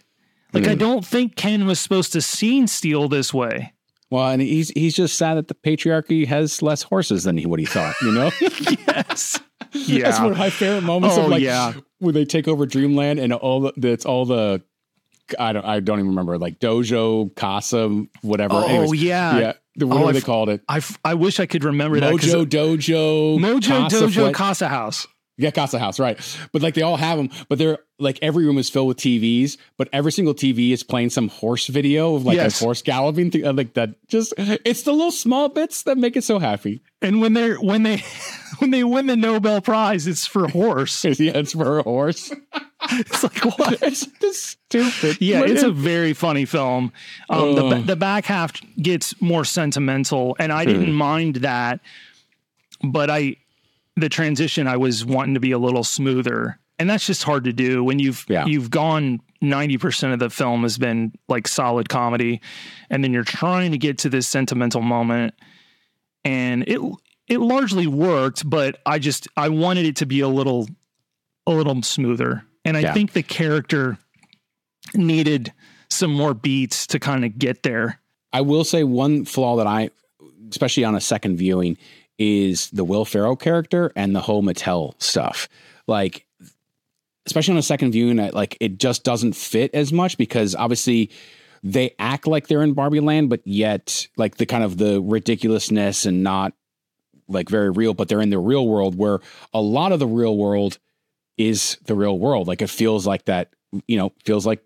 Like 0.54 0.64
Mm. 0.64 0.68
I 0.70 0.74
don't 0.76 1.04
think 1.04 1.36
Ken 1.36 1.66
was 1.66 1.78
supposed 1.80 2.12
to 2.14 2.22
scene 2.22 2.66
steal 2.66 3.08
this 3.08 3.34
way. 3.34 3.72
well, 4.10 4.28
and 4.30 4.40
he's 4.40 4.70
he's 4.70 4.94
just 4.94 5.18
sad 5.18 5.34
that 5.34 5.48
the 5.48 5.54
patriarchy 5.54 6.26
has 6.26 6.62
less 6.62 6.82
horses 6.84 7.24
than 7.24 7.36
he, 7.36 7.44
what 7.46 7.58
he 7.60 7.66
thought. 7.66 7.94
You 8.02 8.12
know, 8.12 8.30
yes. 8.40 9.40
Yeah. 9.72 10.04
that's 10.04 10.20
one 10.20 10.32
of 10.32 10.38
my 10.38 10.50
favorite 10.50 10.82
moments 10.84 11.16
Oh, 11.18 11.24
of 11.24 11.28
like 11.30 11.42
yeah. 11.42 11.74
when 11.98 12.14
they 12.14 12.24
take 12.24 12.46
over 12.48 12.64
Dreamland 12.66 13.18
and 13.18 13.32
all 13.32 13.60
the 13.60 13.72
it's 13.92 14.06
all 14.06 14.24
the. 14.24 14.62
I 15.38 15.52
don't. 15.52 15.64
I 15.66 15.80
don't 15.80 15.98
even 15.98 16.10
remember 16.10 16.38
like 16.38 16.58
Dojo, 16.60 17.34
Casa, 17.34 18.04
whatever. 18.22 18.54
Oh, 18.56 18.66
Anyways, 18.66 19.02
yeah. 19.02 19.38
yeah. 19.38 19.52
The, 19.76 19.86
Oh, 19.88 20.12
they 20.12 20.18
f- 20.18 20.24
called 20.24 20.50
it, 20.50 20.62
I, 20.68 20.76
f- 20.78 20.98
I 21.04 21.14
wish 21.14 21.40
I 21.40 21.46
could 21.46 21.64
remember 21.64 21.98
that. 21.98 22.12
Mojo 22.12 22.44
Dojo, 22.46 23.38
Mojo 23.40 23.66
Casa 23.68 23.96
Dojo 23.96 24.12
Flight- 24.14 24.34
Casa 24.34 24.68
House. 24.68 25.06
Yeah, 25.36 25.50
Casa 25.50 25.80
House, 25.80 25.98
right? 25.98 26.16
But 26.52 26.62
like 26.62 26.74
they 26.74 26.82
all 26.82 26.96
have 26.96 27.18
them, 27.18 27.28
but 27.48 27.58
they're 27.58 27.78
like 27.98 28.18
every 28.22 28.46
room 28.46 28.56
is 28.56 28.70
filled 28.70 28.86
with 28.88 28.98
TVs, 28.98 29.56
but 29.76 29.88
every 29.92 30.12
single 30.12 30.32
TV 30.34 30.70
is 30.72 30.84
playing 30.84 31.10
some 31.10 31.28
horse 31.28 31.66
video 31.66 32.14
of 32.14 32.24
like 32.24 32.36
Yes. 32.36 32.60
a 32.60 32.64
horse 32.64 32.82
galloping. 32.82 33.32
Thing, 33.32 33.42
like 33.56 33.74
that, 33.74 33.96
just 34.06 34.32
it's 34.38 34.82
the 34.82 34.92
little 34.92 35.10
small 35.10 35.48
bits 35.48 35.82
that 35.84 35.98
make 35.98 36.16
it 36.16 36.22
so 36.22 36.38
happy. 36.38 36.82
And 37.02 37.20
when 37.20 37.32
they're 37.32 37.56
when 37.56 37.82
they 37.82 38.02
when 38.58 38.70
they 38.70 38.84
win 38.84 39.06
the 39.06 39.16
Nobel 39.16 39.60
Prize, 39.60 40.06
it's 40.06 40.24
for 40.26 40.46
horse. 40.46 41.04
yeah, 41.04 41.32
it's 41.34 41.52
for 41.52 41.80
a 41.80 41.82
horse. 41.82 42.32
It's 42.90 43.22
like 43.22 43.58
what? 43.58 43.82
it's 43.82 44.04
just 44.20 44.44
stupid. 44.66 45.16
Yeah, 45.18 45.40
it's 45.44 45.62
a 45.62 45.70
very 45.70 46.12
funny 46.12 46.44
film. 46.44 46.92
Um, 47.30 47.54
the, 47.54 47.78
the 47.78 47.96
back 47.96 48.26
half 48.26 48.52
gets 48.76 49.18
more 49.22 49.46
sentimental, 49.46 50.36
and 50.38 50.52
I 50.52 50.66
didn't 50.66 50.92
mind 50.92 51.36
that. 51.36 51.80
But 52.82 53.08
I, 53.08 53.36
the 53.96 54.08
transition, 54.08 54.66
I 54.66 54.76
was 54.76 55.04
wanting 55.04 55.34
to 55.34 55.40
be 55.40 55.52
a 55.52 55.58
little 55.58 55.84
smoother, 55.84 56.58
and 56.78 56.90
that's 56.90 57.06
just 57.06 57.22
hard 57.22 57.44
to 57.44 57.52
do 57.52 57.84
when 57.84 57.98
you've 57.98 58.24
Yeah. 58.28 58.44
you've 58.46 58.70
gone 58.70 59.20
ninety 59.40 59.78
percent 59.78 60.12
of 60.12 60.18
the 60.18 60.30
film 60.30 60.62
has 60.62 60.78
been 60.78 61.12
like 61.28 61.46
solid 61.48 61.88
comedy, 61.88 62.40
and 62.90 63.04
then 63.04 63.12
you're 63.12 63.22
trying 63.24 63.72
to 63.72 63.78
get 63.78 63.98
to 63.98 64.08
this 64.08 64.26
sentimental 64.26 64.80
moment, 64.82 65.34
and 66.24 66.64
it 66.66 66.80
it 67.28 67.38
largely 67.38 67.86
worked, 67.86 68.48
but 68.48 68.80
I 68.84 68.98
just 68.98 69.28
I 69.36 69.48
wanted 69.48 69.86
it 69.86 69.96
to 69.96 70.06
be 70.06 70.20
a 70.20 70.28
little 70.28 70.68
a 71.46 71.52
little 71.52 71.80
smoother, 71.82 72.44
and 72.64 72.76
I 72.76 72.80
Yeah. 72.80 72.92
think 72.94 73.12
the 73.12 73.22
character 73.22 73.98
needed 74.94 75.52
some 75.88 76.12
more 76.12 76.34
beats 76.34 76.86
to 76.88 76.98
kind 76.98 77.24
of 77.24 77.38
get 77.38 77.62
there. 77.62 78.00
I 78.32 78.40
will 78.40 78.64
say 78.64 78.82
one 78.84 79.24
flaw 79.24 79.56
that 79.56 79.66
I, 79.66 79.90
especially 80.50 80.84
on 80.84 80.94
a 80.94 81.00
second 81.00 81.36
viewing, 81.36 81.76
is 82.18 82.70
the 82.70 82.84
Will 82.84 83.04
Ferrell 83.04 83.36
character 83.36 83.92
and 83.96 84.14
the 84.14 84.20
whole 84.20 84.42
Mattel 84.42 85.00
stuff. 85.02 85.48
Like, 85.86 86.26
especially 87.26 87.52
on 87.52 87.58
a 87.58 87.62
second 87.62 87.92
viewing, 87.92 88.16
like 88.32 88.56
it 88.60 88.78
just 88.78 89.04
doesn't 89.04 89.34
fit 89.34 89.74
as 89.74 89.92
much 89.92 90.16
because 90.18 90.54
obviously 90.54 91.10
they 91.62 91.94
act 91.98 92.26
like 92.26 92.46
they're 92.46 92.62
in 92.62 92.74
Barbie 92.74 93.00
Land, 93.00 93.30
but 93.30 93.40
yet 93.46 94.06
like 94.16 94.36
the 94.36 94.46
kind 94.46 94.62
of 94.62 94.76
the 94.76 95.00
ridiculousness 95.00 96.04
and 96.04 96.22
not 96.22 96.52
like 97.26 97.48
very 97.48 97.70
real, 97.70 97.94
but 97.94 98.08
they're 98.08 98.20
in 98.20 98.30
the 98.30 98.38
real 98.38 98.68
world 98.68 98.96
where 98.96 99.20
a 99.54 99.60
lot 99.60 99.92
of 99.92 99.98
the 99.98 100.06
real 100.06 100.36
world 100.36 100.78
is 101.38 101.78
the 101.84 101.94
real 101.94 102.18
world. 102.18 102.46
Like 102.46 102.60
it 102.60 102.70
feels 102.70 103.06
like 103.06 103.24
that, 103.24 103.50
you 103.88 103.96
know, 103.96 104.12
feels 104.24 104.46
like 104.46 104.62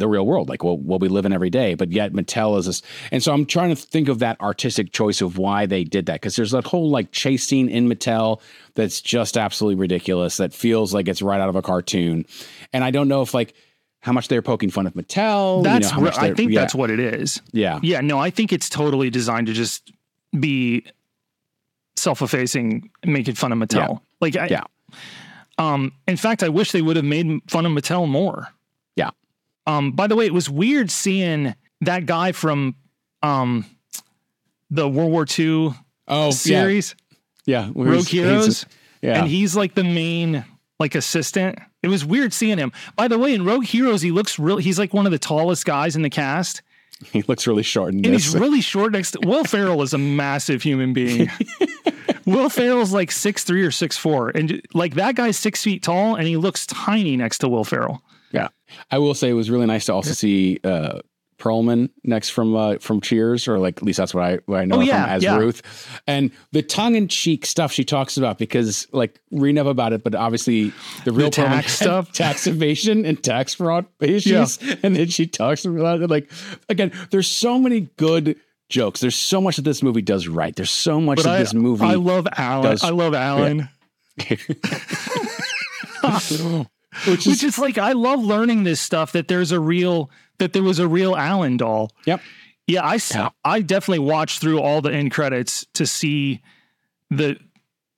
the 0.00 0.08
real 0.08 0.26
world, 0.26 0.48
like 0.48 0.64
what, 0.64 0.80
what 0.80 1.00
we 1.00 1.08
live 1.08 1.24
in 1.24 1.32
every 1.32 1.50
day. 1.50 1.74
But 1.74 1.92
yet 1.92 2.12
Mattel 2.12 2.58
is 2.58 2.66
this. 2.66 2.82
And 3.12 3.22
so 3.22 3.32
I'm 3.32 3.46
trying 3.46 3.70
to 3.70 3.76
think 3.76 4.08
of 4.08 4.18
that 4.18 4.40
artistic 4.40 4.92
choice 4.92 5.20
of 5.20 5.38
why 5.38 5.66
they 5.66 5.84
did 5.84 6.06
that. 6.06 6.20
Cause 6.20 6.34
there's 6.34 6.50
that 6.50 6.66
whole 6.66 6.90
like 6.90 7.12
chase 7.12 7.46
scene 7.46 7.68
in 7.68 7.88
Mattel 7.88 8.40
that's 8.74 9.00
just 9.00 9.36
absolutely 9.36 9.76
ridiculous. 9.76 10.38
That 10.38 10.52
feels 10.52 10.92
like 10.92 11.06
it's 11.06 11.22
right 11.22 11.40
out 11.40 11.48
of 11.48 11.56
a 11.56 11.62
cartoon. 11.62 12.26
And 12.72 12.82
I 12.82 12.90
don't 12.90 13.08
know 13.08 13.22
if 13.22 13.32
like, 13.32 13.54
how 14.02 14.12
much 14.12 14.28
they're 14.28 14.42
poking 14.42 14.70
fun 14.70 14.86
at 14.86 14.94
Mattel. 14.94 15.62
That's 15.62 15.92
you 15.92 16.00
know, 16.00 16.10
I 16.16 16.32
think 16.32 16.52
yeah, 16.52 16.60
that's 16.60 16.74
what 16.74 16.90
it 16.90 16.98
is. 16.98 17.42
yeah. 17.52 17.78
Yeah, 17.82 18.00
no, 18.00 18.18
I 18.18 18.30
think 18.30 18.50
it's 18.50 18.70
totally 18.70 19.10
designed 19.10 19.46
to 19.48 19.52
just 19.52 19.92
be 20.38 20.86
self-effacing, 21.96 22.90
making 23.04 23.34
fun 23.34 23.52
of 23.52 23.58
Mattel. 23.58 24.00
Like, 24.20 24.36
I, 24.36 24.46
Yeah. 24.46 24.64
Um, 25.58 25.92
in 26.08 26.16
fact, 26.16 26.42
I 26.42 26.48
wish 26.48 26.72
they 26.72 26.80
would 26.80 26.96
have 26.96 27.04
made 27.04 27.42
fun 27.46 27.66
of 27.66 27.72
Mattel 27.72 28.08
more. 28.08 28.48
Um, 29.66 29.92
by 29.92 30.06
the 30.06 30.16
way, 30.16 30.26
it 30.26 30.34
was 30.34 30.48
weird 30.50 30.90
seeing 30.90 31.54
that 31.82 32.06
guy 32.06 32.32
from 32.32 32.74
um 33.22 33.64
the 34.70 34.88
World 34.88 35.10
War 35.12 35.26
II 35.38 35.74
Oh, 36.08 36.30
series, 36.30 36.96
Yeah. 37.46 37.66
yeah. 37.66 37.72
Rogue 37.74 38.06
Heroes, 38.06 38.66
Yeah. 39.02 39.20
and 39.20 39.28
he's 39.30 39.54
like 39.54 39.74
the 39.74 39.84
main 39.84 40.44
like 40.80 40.94
assistant. 40.94 41.58
It 41.82 41.88
was 41.88 42.04
weird 42.04 42.32
seeing 42.32 42.58
him. 42.58 42.72
By 42.96 43.06
the 43.08 43.18
way, 43.18 43.32
in 43.34 43.44
Rogue 43.44 43.64
Heroes, 43.64 44.02
he 44.02 44.10
looks 44.10 44.38
real. 44.38 44.56
He's 44.56 44.78
like 44.78 44.92
one 44.92 45.06
of 45.06 45.12
the 45.12 45.18
tallest 45.18 45.64
guys 45.66 45.94
in 45.96 46.02
the 46.02 46.10
cast. 46.10 46.62
he 47.12 47.22
looks 47.22 47.46
really 47.46 47.62
short 47.62 47.92
And 47.94 48.04
this. 48.04 48.24
he's 48.24 48.34
really 48.40 48.60
short 48.60 48.92
next 48.92 49.12
to 49.12 49.20
Will 49.24 49.44
Ferrell 49.44 49.82
is 49.82 49.92
a 49.94 49.98
massive 49.98 50.62
human 50.62 50.92
being. 50.92 51.30
Will 52.26 52.48
Ferrell's 52.50 52.92
like 52.92 53.10
six 53.12 53.44
three 53.44 53.62
or 53.62 53.70
six 53.70 53.96
four, 53.96 54.30
and 54.30 54.60
like 54.74 54.94
that 54.94 55.14
guy's 55.14 55.38
six 55.38 55.62
feet 55.62 55.82
tall, 55.82 56.14
and 56.16 56.26
he 56.26 56.36
looks 56.36 56.66
tiny 56.66 57.16
next 57.16 57.38
to 57.38 57.48
Will 57.48 57.64
Ferrell. 57.64 58.02
Yeah, 58.32 58.48
I 58.90 58.98
will 58.98 59.14
say 59.14 59.28
it 59.30 59.34
was 59.34 59.50
really 59.50 59.66
nice 59.66 59.86
to 59.86 59.92
also 59.94 60.12
see 60.12 60.60
uh, 60.64 61.00
Perlman 61.38 61.88
next 62.04 62.30
from 62.30 62.54
uh, 62.54 62.76
from 62.78 63.00
Cheers, 63.00 63.48
or 63.48 63.58
like 63.58 63.78
at 63.78 63.82
least 63.82 63.96
that's 63.96 64.14
what 64.14 64.22
I 64.24 64.38
what 64.46 64.60
I 64.60 64.64
know 64.66 64.76
Oh, 64.76 64.78
her 64.80 64.84
yeah, 64.84 65.04
from 65.04 65.12
as 65.14 65.22
yeah. 65.22 65.36
Ruth, 65.38 65.62
and 66.06 66.30
the 66.52 66.62
tongue 66.62 66.94
in 66.94 67.08
cheek 67.08 67.46
stuff 67.46 67.72
she 67.72 67.82
talks 67.84 68.16
about 68.16 68.38
because 68.38 68.86
like 68.92 69.20
reading 69.30 69.58
up 69.58 69.66
about 69.66 69.92
it, 69.92 70.04
but 70.04 70.14
obviously 70.14 70.72
the 71.04 71.12
real 71.12 71.30
Perlman 71.30 71.48
tax 71.62 71.72
stuff? 71.80 72.12
tax 72.12 72.46
evasion 72.46 73.04
and 73.06 73.22
tax 73.22 73.54
fraud 73.54 73.86
issues, 74.00 74.58
and 74.82 74.94
then 74.96 75.08
she 75.08 75.26
talks 75.26 75.64
about 75.64 76.02
it 76.02 76.10
like 76.10 76.30
again. 76.68 76.92
There's 77.10 77.26
so 77.28 77.58
many 77.58 77.88
good 77.96 78.36
jokes. 78.68 79.00
There's 79.00 79.16
so 79.16 79.40
much 79.40 79.56
that 79.56 79.62
this 79.62 79.82
movie 79.82 80.02
does 80.02 80.28
right. 80.28 80.54
There's 80.54 80.70
so 80.70 81.00
much 81.00 81.16
But 81.16 81.22
that 81.24 81.34
I, 81.36 81.38
this 81.40 81.54
movie 81.54 81.84
I 81.86 81.94
love 81.94 82.28
Alan. 82.36 82.70
does- 82.70 82.84
I 82.84 82.90
love 82.90 83.14
Alan. 83.14 83.68
which 87.06 87.06
Which 87.26 87.26
is 87.26 87.42
is 87.42 87.58
like 87.58 87.78
I 87.78 87.92
love 87.92 88.20
learning 88.24 88.64
this 88.64 88.80
stuff 88.80 89.12
that 89.12 89.28
there's 89.28 89.52
a 89.52 89.60
real 89.60 90.10
that 90.38 90.52
there 90.52 90.62
was 90.62 90.78
a 90.78 90.88
real 90.88 91.16
Alan 91.16 91.56
doll. 91.56 91.90
yep. 92.06 92.20
Yeah, 92.66 92.84
I 92.86 92.98
Yeah. 93.10 93.30
I 93.44 93.62
definitely 93.62 93.98
watched 94.00 94.40
through 94.40 94.60
all 94.60 94.80
the 94.80 94.92
end 94.92 95.10
credits 95.10 95.66
to 95.74 95.86
see 95.86 96.40
the 97.10 97.36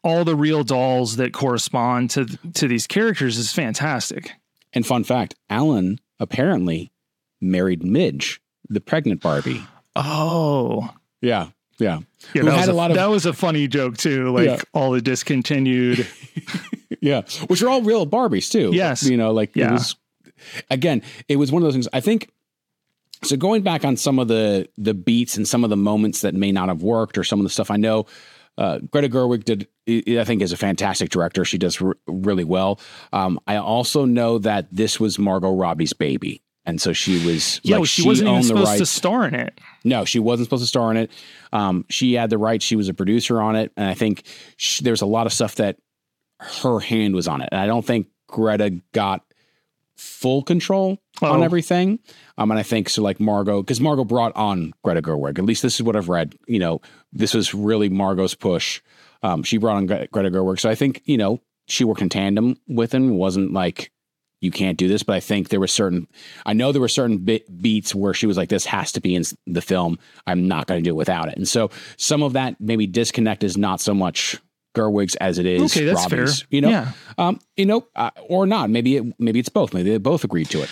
all 0.05 0.25
the 0.25 0.35
real 0.35 0.65
dolls 0.65 1.17
that 1.17 1.33
correspond 1.33 2.11
to 2.11 2.25
to 2.55 2.67
these 2.69 2.87
characters 2.87 3.37
is 3.39 3.53
fantastic. 3.53 4.33
And 4.73 4.87
fun 4.87 5.05
fact, 5.05 5.35
Alan 5.51 5.99
apparently 6.19 6.91
married 7.41 7.85
Midge, 7.85 8.41
the 8.69 8.81
pregnant 8.81 9.21
Barbie. 9.21 9.63
Oh, 9.95 10.89
Yeah. 11.21 11.49
Yeah. 11.79 12.01
yeah, 12.35 12.43
Who 12.43 12.43
that 12.45 12.51
had 12.53 12.61
was 12.61 12.69
a 12.69 12.73
lot 12.73 12.91
of- 12.91 12.97
that 12.97 13.07
was 13.11 13.27
a 13.27 13.33
funny 13.33 13.67
joke 13.69 13.97
too. 13.97 14.31
Like 14.31 14.47
Yeah. 14.47 14.61
all 14.75 14.93
the 14.93 15.01
discontinued. 15.01 16.07
Yeah. 17.01 17.23
Which 17.49 17.61
are 17.63 17.69
all 17.69 17.83
real 17.83 18.07
Barbies 18.07 18.49
too. 18.49 18.71
Yes. 18.73 19.03
You 19.03 19.17
know, 19.17 19.33
like 19.33 19.57
it 19.57 19.61
Yeah. 19.61 19.73
was 19.73 19.97
again, 20.71 21.03
it 21.29 21.35
was 21.37 21.51
one 21.51 21.61
of 21.61 21.67
those 21.67 21.75
things. 21.75 21.89
I 21.93 21.99
think 21.99 22.31
so 23.25 23.37
going 23.37 23.63
back 23.63 23.85
on 23.85 23.97
some 23.97 24.21
of 24.21 24.29
the 24.29 24.69
the 24.79 24.95
beats 24.95 25.37
and 25.37 25.47
some 25.49 25.65
of 25.65 25.71
the 25.71 25.77
moments 25.77 26.21
that 26.21 26.33
may 26.35 26.53
not 26.53 26.69
have 26.69 26.83
worked 26.83 27.19
or 27.19 27.25
some 27.25 27.41
of 27.41 27.45
the 27.45 27.51
stuff 27.51 27.73
I 27.73 27.77
know 27.77 28.07
uh, 28.59 28.79
Greta 28.91 29.09
Gerwig 29.09 29.45
did, 29.45 29.67
I 29.89 30.25
think, 30.25 30.43
is 30.43 30.53
a 30.53 30.57
fantastic 30.59 31.09
director. 31.09 31.43
She 31.45 31.57
does 31.59 31.81
r- 31.81 31.97
really 32.07 32.45
well. 32.45 32.79
Um, 33.13 33.41
I 33.47 33.57
also 33.57 34.05
know 34.05 34.39
that 34.39 34.69
this 34.71 35.01
was 35.01 35.19
Margot 35.19 35.55
Robbie's 35.55 35.95
baby, 35.95 36.43
and 36.67 36.79
so 36.79 36.93
she 36.93 37.25
was. 37.27 37.61
Yeah, 37.65 37.77
like, 37.77 37.81
well, 37.81 37.87
she, 37.87 38.07
wasn't 38.07 38.29
even 38.29 38.43
supposed 38.43 38.77
to 38.77 38.85
star 38.85 39.27
in 39.27 39.35
it. 39.35 39.59
No, 39.85 40.05
she 40.05 40.19
wasn't 40.19 40.47
supposed 40.47 40.63
to 40.63 40.67
star 40.69 40.91
in 40.91 40.97
it. 40.97 41.11
Um, 41.53 41.85
she 41.91 42.15
had 42.15 42.31
the 42.31 42.39
rights. 42.39 42.65
She 42.65 42.77
was 42.77 42.89
a 42.89 42.95
producer 42.95 43.41
on 43.41 43.57
it, 43.57 43.73
and 43.77 43.87
I 43.89 43.95
think 43.95 44.25
there's 44.81 45.03
a 45.03 45.07
lot 45.07 45.27
of 45.27 45.33
stuff 45.33 45.57
that 45.57 45.77
her 46.41 46.81
hand 46.81 47.15
was 47.15 47.29
on 47.29 47.41
it. 47.41 47.49
And 47.53 47.61
I 47.61 47.67
don't 47.67 47.85
think 47.85 48.09
Greta 48.29 48.81
got 48.93 49.23
full 49.97 50.43
control 50.43 50.99
on 51.21 51.41
Oh. 51.41 51.43
everything. 51.43 51.99
Um, 52.39 52.51
and 52.51 52.59
I 52.59 52.63
think 52.63 52.89
so, 52.89 53.03
like 53.03 53.21
Margot, 53.21 53.63
because 53.63 53.81
Margot 53.81 54.05
brought 54.05 54.35
on 54.37 54.73
Greta 54.83 55.03
Gerwig. 55.03 55.39
At 55.39 55.45
least 55.45 55.63
this 55.63 55.75
is 55.77 55.83
what 55.83 55.95
I've 55.97 56.09
read. 56.09 56.35
You 56.47 56.59
know, 56.59 56.81
this 57.13 57.35
was 57.35 57.55
really 57.55 57.89
Margot's 57.89 58.35
push. 58.35 58.81
Um, 59.23 59.43
she 59.43 59.59
brought 59.59 59.77
on 59.77 59.87
Gre- 59.87 60.07
Greta 60.11 60.31
Gerwig, 60.31 60.59
so 60.59 60.69
I 60.69 60.75
think 60.75 61.03
you 61.05 61.17
know 61.17 61.41
she 61.69 61.85
worked 61.85 62.03
in 62.03 62.09
tandem 62.09 62.57
with 62.67 62.93
him. 62.93 63.11
It 63.11 63.17
wasn't 63.17 63.53
like 63.53 63.93
you 64.43 64.51
can't 64.51 64.77
do 64.77 64.89
this, 64.89 65.03
but 65.03 65.15
I 65.17 65.21
think 65.21 65.49
there 65.49 65.61
were 65.61 65.67
certain. 65.67 66.07
I 66.45 66.53
know 66.53 66.73
there 66.73 66.81
were 66.83 66.89
certain 66.89 67.19
bit, 67.19 67.63
beats 67.63 67.95
where 67.95 68.13
she 68.13 68.27
was 68.27 68.37
like, 68.37 68.51
"This 68.51 68.67
has 68.67 68.93
to 68.93 69.01
be 69.01 69.15
in 69.15 69.23
the 69.47 69.63
film. 69.63 69.99
I'm 70.27 70.47
not 70.49 70.67
going 70.67 70.83
to 70.83 70.85
do 70.85 70.91
it 70.91 70.97
without 70.99 71.29
it." 71.29 71.37
And 71.39 71.49
so 71.49 71.71
some 71.97 72.23
of 72.23 72.35
that 72.35 72.61
maybe 72.61 72.87
disconnect 72.87 73.43
is 73.45 73.57
not 73.57 73.81
so 73.81 73.95
much 73.95 74.37
Gerwig's 74.75 75.15
as 75.17 75.39
it 75.39 75.47
is 75.47 75.63
Okay, 75.75 75.85
that's 75.87 76.03
Robbie's. 76.13 76.41
fair. 76.43 76.49
You 76.51 76.61
know, 76.63 76.69
Yeah. 76.71 76.93
um, 77.19 77.41
you 77.57 77.67
know, 77.67 77.87
uh, 77.97 78.11
or 78.29 78.47
not. 78.47 78.69
Maybe 78.71 78.97
it, 78.97 79.05
maybe 79.19 79.39
it's 79.39 79.49
both. 79.49 79.73
Maybe 79.73 79.91
they 79.91 79.99
both 79.99 80.25
agreed 80.25 80.49
to 80.51 80.63
it. 80.63 80.69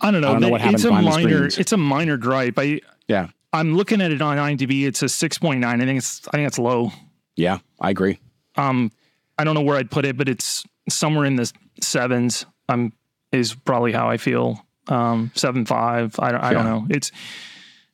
I 0.00 0.10
don't 0.10 0.20
know. 0.20 0.28
I 0.28 0.32
don't 0.32 0.40
know 0.42 0.48
what 0.50 0.60
happened 0.60 0.74
it's 0.76 0.84
a 0.84 0.90
minor. 0.90 1.46
It's 1.46 1.72
a 1.72 1.76
minor 1.76 2.16
gripe. 2.16 2.58
I 2.58 2.80
Yeah, 3.08 3.28
I'm 3.52 3.76
looking 3.76 4.00
at 4.02 4.10
it 4.10 4.20
on 4.20 4.36
IMDb. 4.36 4.86
It's 4.86 5.02
a 5.02 5.08
six 5.08 5.38
point 5.38 5.60
nine. 5.60 5.80
I 5.80 5.84
think 5.86 5.98
it's 5.98 6.20
I 6.28 6.32
think 6.32 6.46
it's 6.46 6.58
low. 6.58 6.92
yeah, 7.36 7.58
I 7.80 7.90
agree. 7.90 8.18
Um, 8.56 8.90
I 9.38 9.44
don't 9.44 9.54
know 9.54 9.62
where 9.62 9.76
I'd 9.78 9.90
put 9.90 10.04
it, 10.04 10.16
but 10.16 10.28
it's 10.28 10.64
somewhere 10.90 11.24
in 11.24 11.36
the 11.36 11.50
sevens. 11.80 12.44
Um, 12.68 12.92
is 13.34 13.54
probably 13.54 13.92
how 13.92 14.08
I 14.08 14.16
feel. 14.16 14.64
Um, 14.88 15.30
seven 15.34 15.64
five. 15.66 16.14
I 16.18 16.30
don't. 16.32 16.40
I 16.40 16.52
don't 16.52 16.64
know. 16.64 16.86
It's 16.90 17.10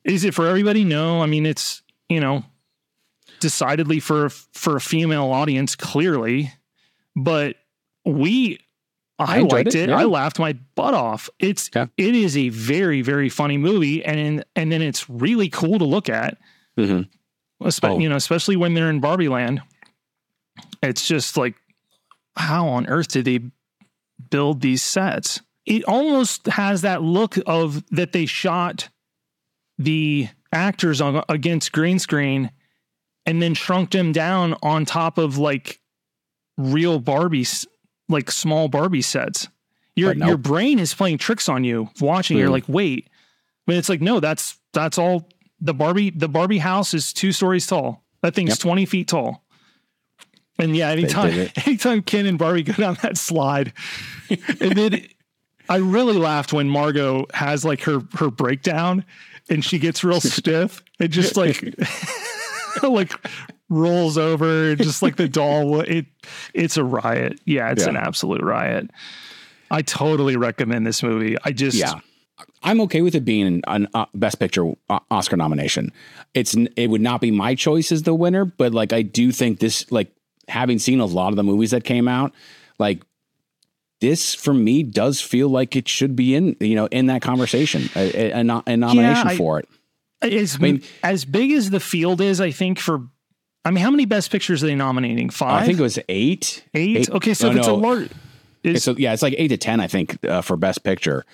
is 0.03 0.23
it 0.23 0.33
for 0.33 0.47
everybody? 0.47 0.83
No. 0.83 1.21
I 1.21 1.25
mean, 1.25 1.45
it's 1.45 1.81
you 2.09 2.19
know, 2.19 2.43
decidedly 3.39 3.99
for 3.99 4.29
for 4.29 4.75
a 4.75 4.81
female 4.81 5.31
audience, 5.31 5.75
clearly, 5.75 6.51
but 7.15 7.55
we. 8.05 8.59
I, 9.19 9.37
I 9.37 9.41
liked 9.41 9.75
it, 9.75 9.75
it. 9.75 9.89
yeah. 9.89 9.97
I 9.99 10.05
laughed 10.05 10.39
my 10.39 10.53
butt 10.73 10.95
off. 10.95 11.29
It's 11.37 11.69
Yeah. 11.75 11.85
it 11.95 12.15
is 12.15 12.35
a 12.35 12.49
very 12.49 13.03
very 13.03 13.29
funny 13.29 13.57
movie, 13.57 14.03
and 14.03 14.19
in, 14.19 14.43
and 14.55 14.71
then 14.71 14.81
it's 14.81 15.07
really 15.09 15.47
cool 15.47 15.77
to 15.77 15.85
look 15.85 16.09
at. 16.09 16.37
Mhm. 16.77 17.07
Espe- 17.61 17.89
Oh. 17.89 17.99
You 17.99 18.09
know, 18.09 18.15
especially 18.15 18.55
when 18.55 18.73
they're 18.73 18.89
in 18.89 18.99
Barbie 18.99 19.27
Land. 19.29 19.61
It's 20.81 21.07
just 21.07 21.37
like, 21.37 21.53
how 22.35 22.67
on 22.69 22.87
earth 22.87 23.09
did 23.09 23.25
they 23.25 23.41
build 24.29 24.61
these 24.61 24.81
sets? 24.81 25.41
It 25.65 25.83
almost 25.85 26.47
has 26.47 26.81
that 26.81 27.01
look 27.01 27.35
of 27.45 27.83
that 27.91 28.11
they 28.13 28.25
shot 28.25 28.89
the 29.77 30.27
actors 30.51 31.01
on 31.01 31.23
against 31.29 31.71
green 31.71 31.99
screen 31.99 32.51
and 33.25 33.41
then 33.41 33.53
shrunk 33.53 33.91
them 33.91 34.11
down 34.11 34.55
on 34.63 34.85
top 34.85 35.17
of 35.17 35.37
like 35.37 35.79
real 36.57 36.99
Barbies, 37.01 37.65
like 38.09 38.31
small 38.31 38.67
Barbie 38.67 39.01
sets. 39.01 39.47
Your 39.95 40.13
no. 40.15 40.27
your 40.27 40.37
brain 40.37 40.79
is 40.79 40.93
playing 40.93 41.17
tricks 41.19 41.47
on 41.49 41.63
you 41.63 41.89
watching. 41.99 42.37
You're 42.37 42.47
Mm. 42.49 42.53
like, 42.53 42.67
wait, 42.67 43.09
but 43.67 43.75
it's 43.75 43.89
like, 43.89 44.01
no, 44.01 44.19
that's 44.19 44.57
that's 44.73 44.97
all 44.97 45.29
the 45.59 45.73
Barbie 45.73 46.09
the 46.09 46.29
Barbie 46.29 46.57
house 46.59 46.93
is 46.93 47.13
two 47.13 47.31
stories 47.31 47.67
tall. 47.67 48.03
That 48.21 48.33
thing's 48.33 48.49
Yep. 48.51 48.59
20 48.59 48.85
feet 48.85 49.07
tall. 49.09 49.40
And 50.61 50.75
yeah, 50.75 50.89
anytime 50.89 51.49
anytime 51.65 52.01
Ken 52.03 52.25
and 52.25 52.37
Barbie 52.37 52.63
go 52.63 52.73
down 52.73 52.97
that 53.01 53.17
slide, 53.17 53.73
and 54.29 54.71
then 54.73 55.05
I 55.69 55.77
really 55.77 56.17
laughed 56.17 56.53
when 56.53 56.69
Margot 56.69 57.25
has 57.33 57.65
like 57.65 57.81
her 57.83 58.01
her 58.15 58.29
breakdown 58.29 59.03
and 59.49 59.63
she 59.65 59.79
gets 59.79 60.03
real 60.03 60.21
stiff 60.21 60.83
and 60.99 61.09
just 61.11 61.35
like 61.37 61.63
like 62.83 63.13
rolls 63.69 64.17
over 64.17 64.75
just 64.75 65.01
like 65.01 65.15
the 65.15 65.27
doll 65.29 65.79
it 65.81 66.05
it's 66.53 66.77
a 66.77 66.83
riot. 66.83 67.39
Yeah, 67.45 67.71
it's 67.71 67.83
Yeah. 67.83 67.89
an 67.89 67.97
absolute 67.97 68.41
riot. 68.43 68.89
I 69.69 69.81
totally 69.81 70.35
recommend 70.35 70.85
this 70.85 71.01
movie. 71.01 71.37
I 71.43 71.51
just 71.51 71.77
Yeah. 71.77 71.93
I'm 72.63 72.81
okay 72.81 73.01
with 73.01 73.13
it 73.15 73.23
being 73.23 73.45
an, 73.47 73.61
an 73.67 73.87
uh, 73.93 74.05
best 74.15 74.39
picture 74.39 74.71
uh, 74.89 74.99
Oscar 75.11 75.37
nomination. 75.37 75.91
It's 76.33 76.55
it 76.75 76.87
would 76.87 77.01
not 77.01 77.21
be 77.21 77.31
my 77.31 77.55
choice 77.55 77.91
as 77.91 78.03
the 78.03 78.13
winner, 78.15 78.45
but 78.45 78.73
like 78.73 78.93
I 78.93 79.03
do 79.03 79.31
think 79.31 79.59
this 79.59 79.89
like 79.91 80.11
having 80.51 80.77
seen 80.77 80.99
a 80.99 81.05
lot 81.05 81.29
of 81.29 81.35
the 81.37 81.43
movies 81.43 81.71
that 81.71 81.83
came 81.83 82.07
out, 82.07 82.33
like 82.77 83.01
this 84.01 84.35
for 84.35 84.53
me 84.53 84.83
does 84.83 85.21
feel 85.21 85.49
like 85.49 85.75
it 85.75 85.87
should 85.87 86.15
be 86.15 86.35
in 86.35 86.55
you 86.59 86.75
know 86.75 86.87
in 86.87 87.07
that 87.07 87.21
conversation 87.21 87.89
a, 87.95 88.31
a, 88.31 88.39
a 88.39 88.43
no- 88.43 88.63
a 88.67 88.75
nomination 88.77 89.27
I- 89.27 89.37
for 89.37 89.59
it. 89.59 89.69
as 90.21 90.59
mean- 90.59 90.83
as 91.03 91.25
big 91.25 91.51
as 91.51 91.69
the 91.69 91.79
field 91.79 92.21
is, 92.21 92.41
I 92.41 92.51
think 92.51 92.79
for 92.79 93.07
I 93.63 93.69
mean, 93.69 93.83
how 93.83 93.91
many 93.91 94.05
best 94.05 94.31
pictures 94.31 94.63
are 94.63 94.67
they 94.67 94.75
nominating? 94.75 95.29
Five? 95.29 95.61
I 95.61 95.65
think 95.67 95.79
it 95.79 95.83
was 95.83 95.99
eight. 96.09 96.65
eight? 96.73 97.09
Okay, 97.11 97.35
so 97.35 97.51
no, 97.51 97.59
it's 97.59 97.67
a 97.67 97.71
no. 97.71 97.75
large 97.75 98.09
It's 98.63 98.87
a, 98.87 98.93
yeah, 98.93 99.13
it's 99.13 99.21
like 99.21 99.35
eight 99.37 99.49
to 99.49 99.57
ten, 99.57 99.79
I 99.79 99.87
think, 99.87 100.23
uh, 100.25 100.41
for 100.41 100.57
best 100.57 100.83
picture. 100.83 101.25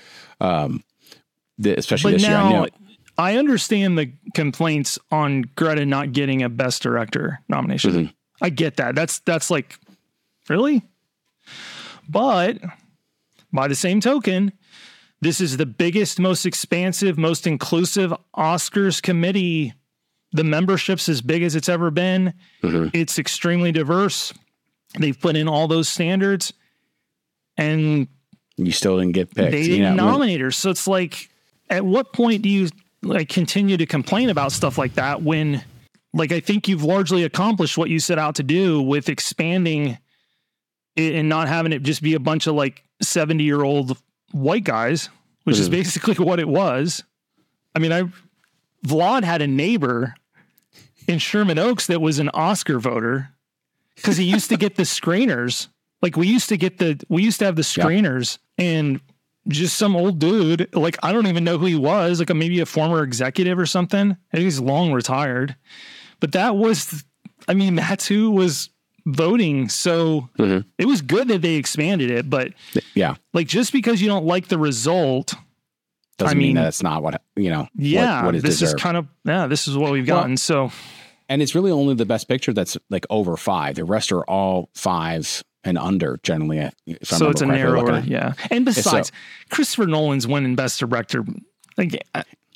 Um, 0.41 0.83
the, 1.57 1.77
especially 1.77 2.13
this 2.13 2.23
year. 2.23 2.35
I 2.35 2.51
know. 2.51 2.67
I 3.17 3.37
understand 3.37 3.97
the 3.97 4.11
complaints 4.35 4.99
on 5.09 5.43
Greta 5.55 5.85
not 5.85 6.11
getting 6.11 6.43
a 6.43 6.49
best 6.49 6.83
director 6.83 7.39
nomination. 7.49 7.91
Mm-hmm. 7.91 8.11
I 8.41 8.49
get 8.49 8.77
that. 8.77 8.95
That's 8.95 9.19
that's 9.19 9.49
like 9.49 9.77
really? 10.49 10.83
But 12.09 12.59
by 13.51 13.67
the 13.67 13.75
same 13.75 13.99
token, 13.99 14.53
this 15.21 15.41
is 15.41 15.57
the 15.57 15.65
biggest, 15.65 16.19
most 16.19 16.45
expansive, 16.45 17.17
most 17.17 17.47
inclusive 17.47 18.13
Oscars 18.35 19.01
committee. 19.01 19.73
The 20.33 20.43
membership's 20.43 21.09
as 21.09 21.21
big 21.21 21.43
as 21.43 21.55
it's 21.55 21.69
ever 21.69 21.89
been. 21.89 22.33
Mm-hmm. 22.63 22.89
It's 22.93 23.17
extremely 23.17 23.71
diverse. 23.71 24.33
They've 24.99 25.19
put 25.19 25.35
in 25.35 25.47
all 25.47 25.67
those 25.67 25.89
standards 25.89 26.53
and 27.57 28.07
You 28.57 28.71
still 28.71 28.97
didn't 28.97 29.13
get 29.13 29.33
picked. 29.33 29.51
they 29.51 29.63
didn't 29.63 29.95
know, 29.95 30.11
nominate 30.11 30.41
her. 30.41 30.51
So 30.51 30.69
it's 30.69 30.87
like, 30.87 31.29
at 31.69 31.85
what 31.85 32.13
point 32.13 32.41
do 32.41 32.49
you 32.49 32.69
like 33.01 33.29
continue 33.29 33.77
to 33.77 33.85
complain 33.85 34.29
about 34.29 34.51
stuff 34.51 34.77
like 34.77 34.95
that 34.95 35.23
when, 35.23 35.63
like, 36.13 36.31
I 36.31 36.39
think 36.39 36.67
you've 36.67 36.83
largely 36.83 37.23
accomplished 37.23 37.77
what 37.77 37.89
you 37.89 37.99
set 37.99 38.17
out 38.19 38.35
to 38.35 38.43
do 38.43 38.81
with 38.81 39.09
expanding 39.09 39.97
it 40.95 41.15
and 41.15 41.29
not 41.29 41.47
having 41.47 41.73
it 41.73 41.83
just 41.83 42.01
be 42.01 42.13
a 42.15 42.19
bunch 42.19 42.47
of 42.47 42.55
like 42.55 42.83
70 43.01 43.43
year 43.43 43.61
old 43.63 43.97
white 44.31 44.63
guys, 44.63 45.09
which 45.43 45.59
is 45.59 45.67
Mhm. 45.69 45.71
basically 45.71 46.15
what 46.25 46.39
it 46.39 46.47
was. 46.47 47.03
I 47.75 47.79
mean, 47.79 47.91
I, 47.91 48.03
Vlad 48.85 49.23
had 49.23 49.41
a 49.41 49.47
neighbor 49.47 50.15
in 51.07 51.19
Sherman 51.19 51.59
Oaks 51.59 51.87
that 51.87 52.01
was 52.01 52.19
an 52.19 52.29
Oscar 52.33 52.79
voter 52.79 53.29
because 53.95 54.17
he 54.17 54.23
used 54.25 54.49
to 54.49 54.57
get 54.57 54.75
the 54.75 54.83
screeners. 54.83 55.67
Like 56.01 56.15
we 56.17 56.27
used 56.27 56.49
to 56.49 56.57
get 56.57 56.77
the, 56.79 56.99
we 57.09 57.23
used 57.23 57.39
to 57.39 57.45
have 57.45 57.55
the 57.55 57.61
Yeah. 57.75 57.83
screeners 57.85 58.37
and 58.57 58.99
just 59.47 59.77
some 59.77 59.95
old 59.95 60.19
dude. 60.19 60.67
Like 60.75 60.97
I 61.03 61.11
don't 61.13 61.27
even 61.27 61.43
know 61.43 61.57
who 61.57 61.65
he 61.67 61.75
was. 61.75 62.19
Like 62.19 62.29
a, 62.29 62.33
maybe 62.33 62.59
a 62.59 62.65
former 62.65 63.03
executive 63.03 63.57
or 63.59 63.65
something. 63.65 64.11
I 64.11 64.37
think 64.37 64.43
he's 64.45 64.59
long 64.59 64.91
retired. 64.93 65.55
But 66.19 66.31
that 66.33 66.55
was, 66.55 67.03
I 67.47 67.53
mean, 67.53 67.75
that's 67.75 68.07
who 68.07 68.31
was 68.31 68.69
voting. 69.05 69.69
So 69.69 70.29
Mhm. 70.37 70.65
it 70.77 70.85
was 70.85 71.01
good 71.01 71.27
that 71.29 71.41
they 71.41 71.55
expanded 71.55 72.11
it. 72.11 72.29
But 72.29 72.53
Yeah. 72.93 73.15
like 73.33 73.47
just 73.47 73.71
because 73.71 74.01
you 74.01 74.07
don't 74.07 74.25
like 74.25 74.47
the 74.47 74.57
result, 74.57 75.33
Doesn't 76.17 76.35
I 76.35 76.37
mean, 76.37 76.47
mean, 76.49 76.55
that 76.55 76.67
it's 76.69 76.81
not 76.83 77.03
what, 77.03 77.21
you 77.35 77.49
know, 77.51 77.67
yeah, 77.75 78.25
what, 78.25 78.35
it 78.35 78.41
this 78.41 78.59
deserved. 78.59 78.79
is 78.79 78.83
kind 78.83 78.97
of 78.97 79.07
yeah, 79.23 79.45
this 79.47 79.67
is 79.67 79.77
what 79.77 79.91
we've 79.91 80.07
Well, 80.07 80.21
gotten. 80.21 80.35
so 80.37 80.71
and 81.29 81.41
it's 81.41 81.53
really 81.53 81.71
only 81.71 81.93
the 81.93 82.05
best 82.05 82.27
picture 82.27 82.53
that's 82.53 82.75
like 82.89 83.05
over 83.09 83.37
five. 83.37 83.75
The 83.75 83.83
rest 83.85 84.11
are 84.11 84.23
all 84.23 84.69
five 84.73 85.43
and 85.63 85.77
under 85.77 86.19
generally. 86.23 86.57
If 86.87 87.13
I 87.13 87.17
so 87.17 87.29
it's 87.29 87.41
a 87.41 87.45
remember 87.45 87.75
narrower, 87.83 87.99
yeah. 88.07 88.33
And 88.49 88.65
besides, 88.65 89.09
so- 89.09 89.13
Christopher 89.51 89.85
Nolan's 89.85 90.25
winning 90.25 90.55
Best 90.55 90.79
Director. 90.79 91.23
Like 91.77 92.01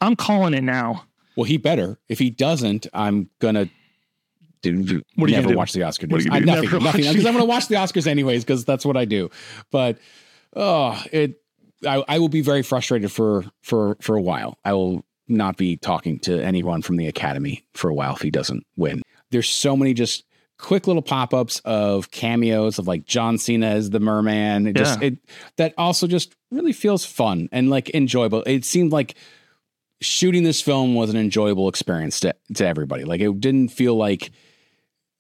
I'm 0.01 0.15
calling 0.15 0.53
it 0.53 0.63
now. 0.63 1.03
Well, 1.35 1.45
he 1.45 1.57
better. 1.57 1.99
If 2.09 2.19
he 2.19 2.29
doesn't, 2.29 2.87
I'm 2.93 3.29
gonna 3.39 3.69
do 4.61 5.01
What 5.15 5.27
are 5.27 5.31
you 5.31 5.37
never 5.37 5.49
do? 5.49 5.57
watch 5.57 5.73
the 5.73 5.83
Oscar 5.83 6.07
What 6.07 6.21
are 6.21 6.23
news. 6.23 6.25
you 6.25 6.31
I, 6.31 6.39
nothing, 6.39 6.63
Never 6.63 6.79
nothing, 6.79 7.01
because 7.01 7.25
I'm 7.25 7.33
gonna 7.33 7.45
watch 7.45 7.67
the 7.67 7.75
Oscars 7.75 8.07
anyways 8.07 8.43
because 8.43 8.65
that's 8.65 8.85
what 8.85 8.97
I 8.97 9.05
do. 9.05 9.29
But 9.71 9.97
oh, 10.55 11.01
it. 11.11 11.37
I, 11.87 12.03
I 12.07 12.19
will 12.19 12.29
be 12.29 12.41
very 12.41 12.61
frustrated 12.61 13.11
for 13.11 13.45
for 13.63 13.97
for 14.01 14.15
a 14.15 14.21
while. 14.21 14.59
I 14.63 14.73
will 14.73 15.03
not 15.27 15.57
be 15.57 15.77
talking 15.77 16.19
to 16.19 16.39
anyone 16.43 16.81
from 16.83 16.97
the 16.97 17.07
Academy 17.07 17.65
for 17.73 17.89
a 17.89 17.93
while 17.93 18.15
if 18.15 18.21
he 18.21 18.29
doesn't 18.29 18.65
win. 18.75 19.01
There's 19.31 19.49
so 19.49 19.75
many 19.75 19.93
just 19.95 20.25
quick 20.59 20.85
little 20.85 21.01
pop-ups 21.01 21.59
of 21.65 22.11
cameos 22.11 22.77
of 22.77 22.87
like 22.87 23.05
John 23.05 23.39
Cena 23.39 23.65
as 23.65 23.89
the 23.89 23.99
merman. 23.99 24.67
It 24.67 24.75
just 24.75 25.01
it 25.01 25.17
that 25.57 25.73
also 25.75 26.05
just 26.05 26.35
really 26.51 26.73
feels 26.73 27.03
fun 27.03 27.49
and 27.51 27.71
like 27.71 27.89
enjoyable. 27.95 28.43
It 28.45 28.63
seemed 28.63 28.91
like 28.91 29.15
shooting 30.01 30.43
this 30.43 30.61
film 30.61 30.95
was 30.95 31.09
an 31.09 31.17
enjoyable 31.17 31.69
experience 31.69 32.19
to, 32.21 32.35
to 32.55 32.65
everybody. 32.65 33.03
Like 33.03 33.21
it 33.21 33.39
didn't 33.39 33.69
feel 33.69 33.95
like 33.95 34.31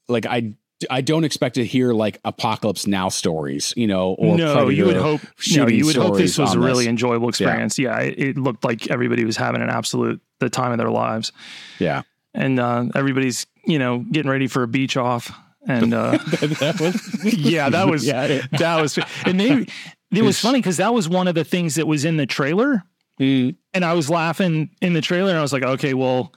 like 0.07 0.25
I 0.25 0.55
I 0.89 1.01
don't 1.01 1.23
expect 1.23 1.55
to 1.55 1.65
hear 1.65 1.93
like 1.93 2.19
apocalypse 2.25 2.87
now 2.87 3.09
stories, 3.09 3.73
you 3.77 3.87
know, 3.87 4.13
or 4.13 4.35
no, 4.35 4.69
you 4.69 4.85
would 4.85 4.95
hope. 4.97 5.21
No, 5.55 5.67
you 5.67 5.85
would 5.85 5.95
hope 5.95 6.17
this 6.17 6.37
was 6.37 6.55
a 6.55 6.59
really 6.59 6.85
this. 6.85 6.89
enjoyable 6.89 7.29
experience. 7.29 7.77
Yeah, 7.77 7.99
it, 7.99 8.19
it 8.19 8.37
looked 8.37 8.63
like 8.63 8.89
everybody 8.89 9.23
was 9.23 9.37
having 9.37 9.61
an 9.61 9.69
absolute 9.69 10.21
the 10.39 10.49
time 10.49 10.71
of 10.71 10.79
their 10.79 10.89
lives, 10.89 11.31
Yeah. 11.77 12.01
and 12.33 12.59
uh, 12.59 12.85
everybody's 12.95 13.45
you 13.65 13.77
know 13.77 13.99
getting 13.99 14.31
ready 14.31 14.47
for 14.47 14.63
a 14.63 14.67
beach 14.67 14.97
off, 14.97 15.31
and 15.67 15.93
uh, 15.93 16.11
that 16.17 16.77
was 16.79 17.23
yeah, 17.35 17.69
that 17.69 17.87
was 17.87 18.03
yeah. 18.07 18.41
that 18.51 18.81
was 18.81 18.97
and 19.25 19.39
they 19.39 19.67
it 20.11 20.23
was 20.23 20.39
funny 20.39 20.59
because 20.59 20.77
that 20.77 20.93
was 20.93 21.07
one 21.07 21.27
of 21.27 21.35
the 21.35 21.43
things 21.43 21.75
that 21.75 21.85
was 21.87 22.05
in 22.05 22.17
the 22.17 22.25
trailer 22.25 22.83
Mm, 23.21 23.55
and 23.73 23.85
i 23.85 23.93
was 23.93 24.09
laughing 24.09 24.69
in 24.81 24.93
the 24.93 25.01
trailer 25.01 25.29
and 25.29 25.37
i 25.37 25.41
was 25.41 25.53
like 25.53 25.63
okay 25.63 25.93
well 25.93 26.33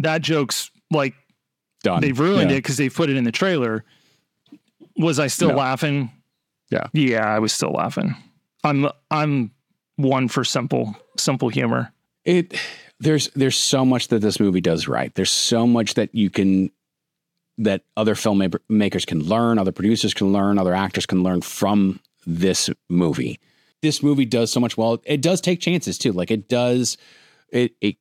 that 0.00 0.20
joke's 0.20 0.70
like 0.90 1.14
done. 1.82 2.00
they've 2.02 2.18
ruined 2.18 2.50
Yeah. 2.50 2.56
it 2.56 2.60
because 2.60 2.76
they 2.76 2.90
put 2.90 3.08
it 3.08 3.16
in 3.16 3.24
the 3.24 3.32
trailer 3.32 3.84
was 4.96 5.18
i 5.18 5.26
still 5.28 5.48
No. 5.50 5.56
laughing 5.56 6.10
Yeah. 6.70 6.88
yeah 6.92 7.26
i 7.26 7.38
was 7.38 7.52
still 7.52 7.70
laughing 7.72 8.14
i'm 8.64 8.86
i'm 9.10 9.50
one 9.96 10.28
for 10.28 10.44
simple 10.44 10.94
simple 11.16 11.48
humor 11.48 11.92
it 12.24 12.58
there's 13.00 13.28
there's 13.34 13.56
so 13.56 13.84
much 13.84 14.08
that 14.08 14.20
this 14.20 14.40
movie 14.40 14.60
does 14.62 14.88
right. 14.88 15.14
There's 15.14 15.30
so 15.30 15.66
much 15.66 15.94
that 15.94 16.14
you 16.14 16.30
can 16.30 16.70
that 17.58 17.82
other 17.94 18.14
filmmakers 18.14 19.06
can 19.06 19.20
learn, 19.22 19.58
other 19.58 19.70
producers 19.70 20.14
can 20.14 20.32
learn, 20.32 20.58
other 20.58 20.74
actors 20.74 21.04
can 21.04 21.22
learn 21.22 21.42
from 21.42 22.00
this 22.26 22.70
movie. 22.88 23.38
This 23.82 24.02
movie 24.02 24.24
does 24.24 24.50
so 24.52 24.60
much 24.60 24.76
well. 24.76 25.00
It 25.04 25.20
does 25.22 25.40
take 25.40 25.60
chances 25.60 25.98
too. 25.98 26.12
Like 26.12 26.30
it 26.30 26.48
does 26.48 26.96
it 27.50 27.72
it 27.80 27.96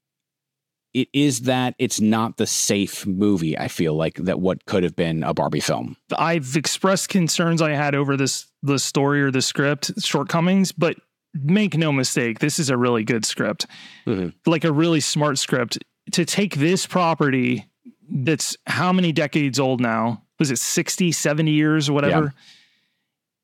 it 0.94 1.10
is 1.12 1.42
that 1.42 1.76
it's 1.78 2.00
not 2.00 2.38
the 2.38 2.48
safe 2.48 3.06
movie, 3.06 3.58
I 3.60 3.68
feel 3.68 3.96
like 3.96 4.16
that 4.16 4.40
what 4.40 4.66
could 4.66 4.84
have 4.84 4.96
been 4.96 5.24
a 5.24 5.34
Barbie 5.34 5.60
film. 5.60 5.98
i've 6.18 6.56
expressed 6.56 7.10
concerns 7.10 7.62
i 7.62 7.72
had 7.72 7.96
over 7.96 8.16
this 8.16 8.46
the 8.64 8.80
story 8.80 9.22
or 9.22 9.30
the 9.32 9.42
script 9.42 9.92
shortcomings 10.02 10.72
but 10.72 10.96
make 11.34 11.76
no 11.78 11.92
mistake 11.92 12.40
this 12.40 12.58
is 12.60 12.70
a 12.70 12.78
really 12.78 13.04
good 13.04 13.26
script 13.26 13.66
Mhm. 14.08 14.34
like 14.46 14.64
a 14.64 14.72
really 14.72 15.02
smart 15.02 15.38
script 15.38 15.78
to 16.14 16.24
take 16.24 16.56
this 16.56 16.88
property 16.88 17.66
that's 18.10 18.56
how 18.66 18.94
many 18.94 19.12
decades 19.12 19.60
old 19.60 19.82
now 19.82 20.24
was 20.40 20.50
it 20.50 20.60
60 20.60 21.12
70 21.12 21.52
years 21.52 21.90
or 21.90 21.94
whatever 21.94 22.34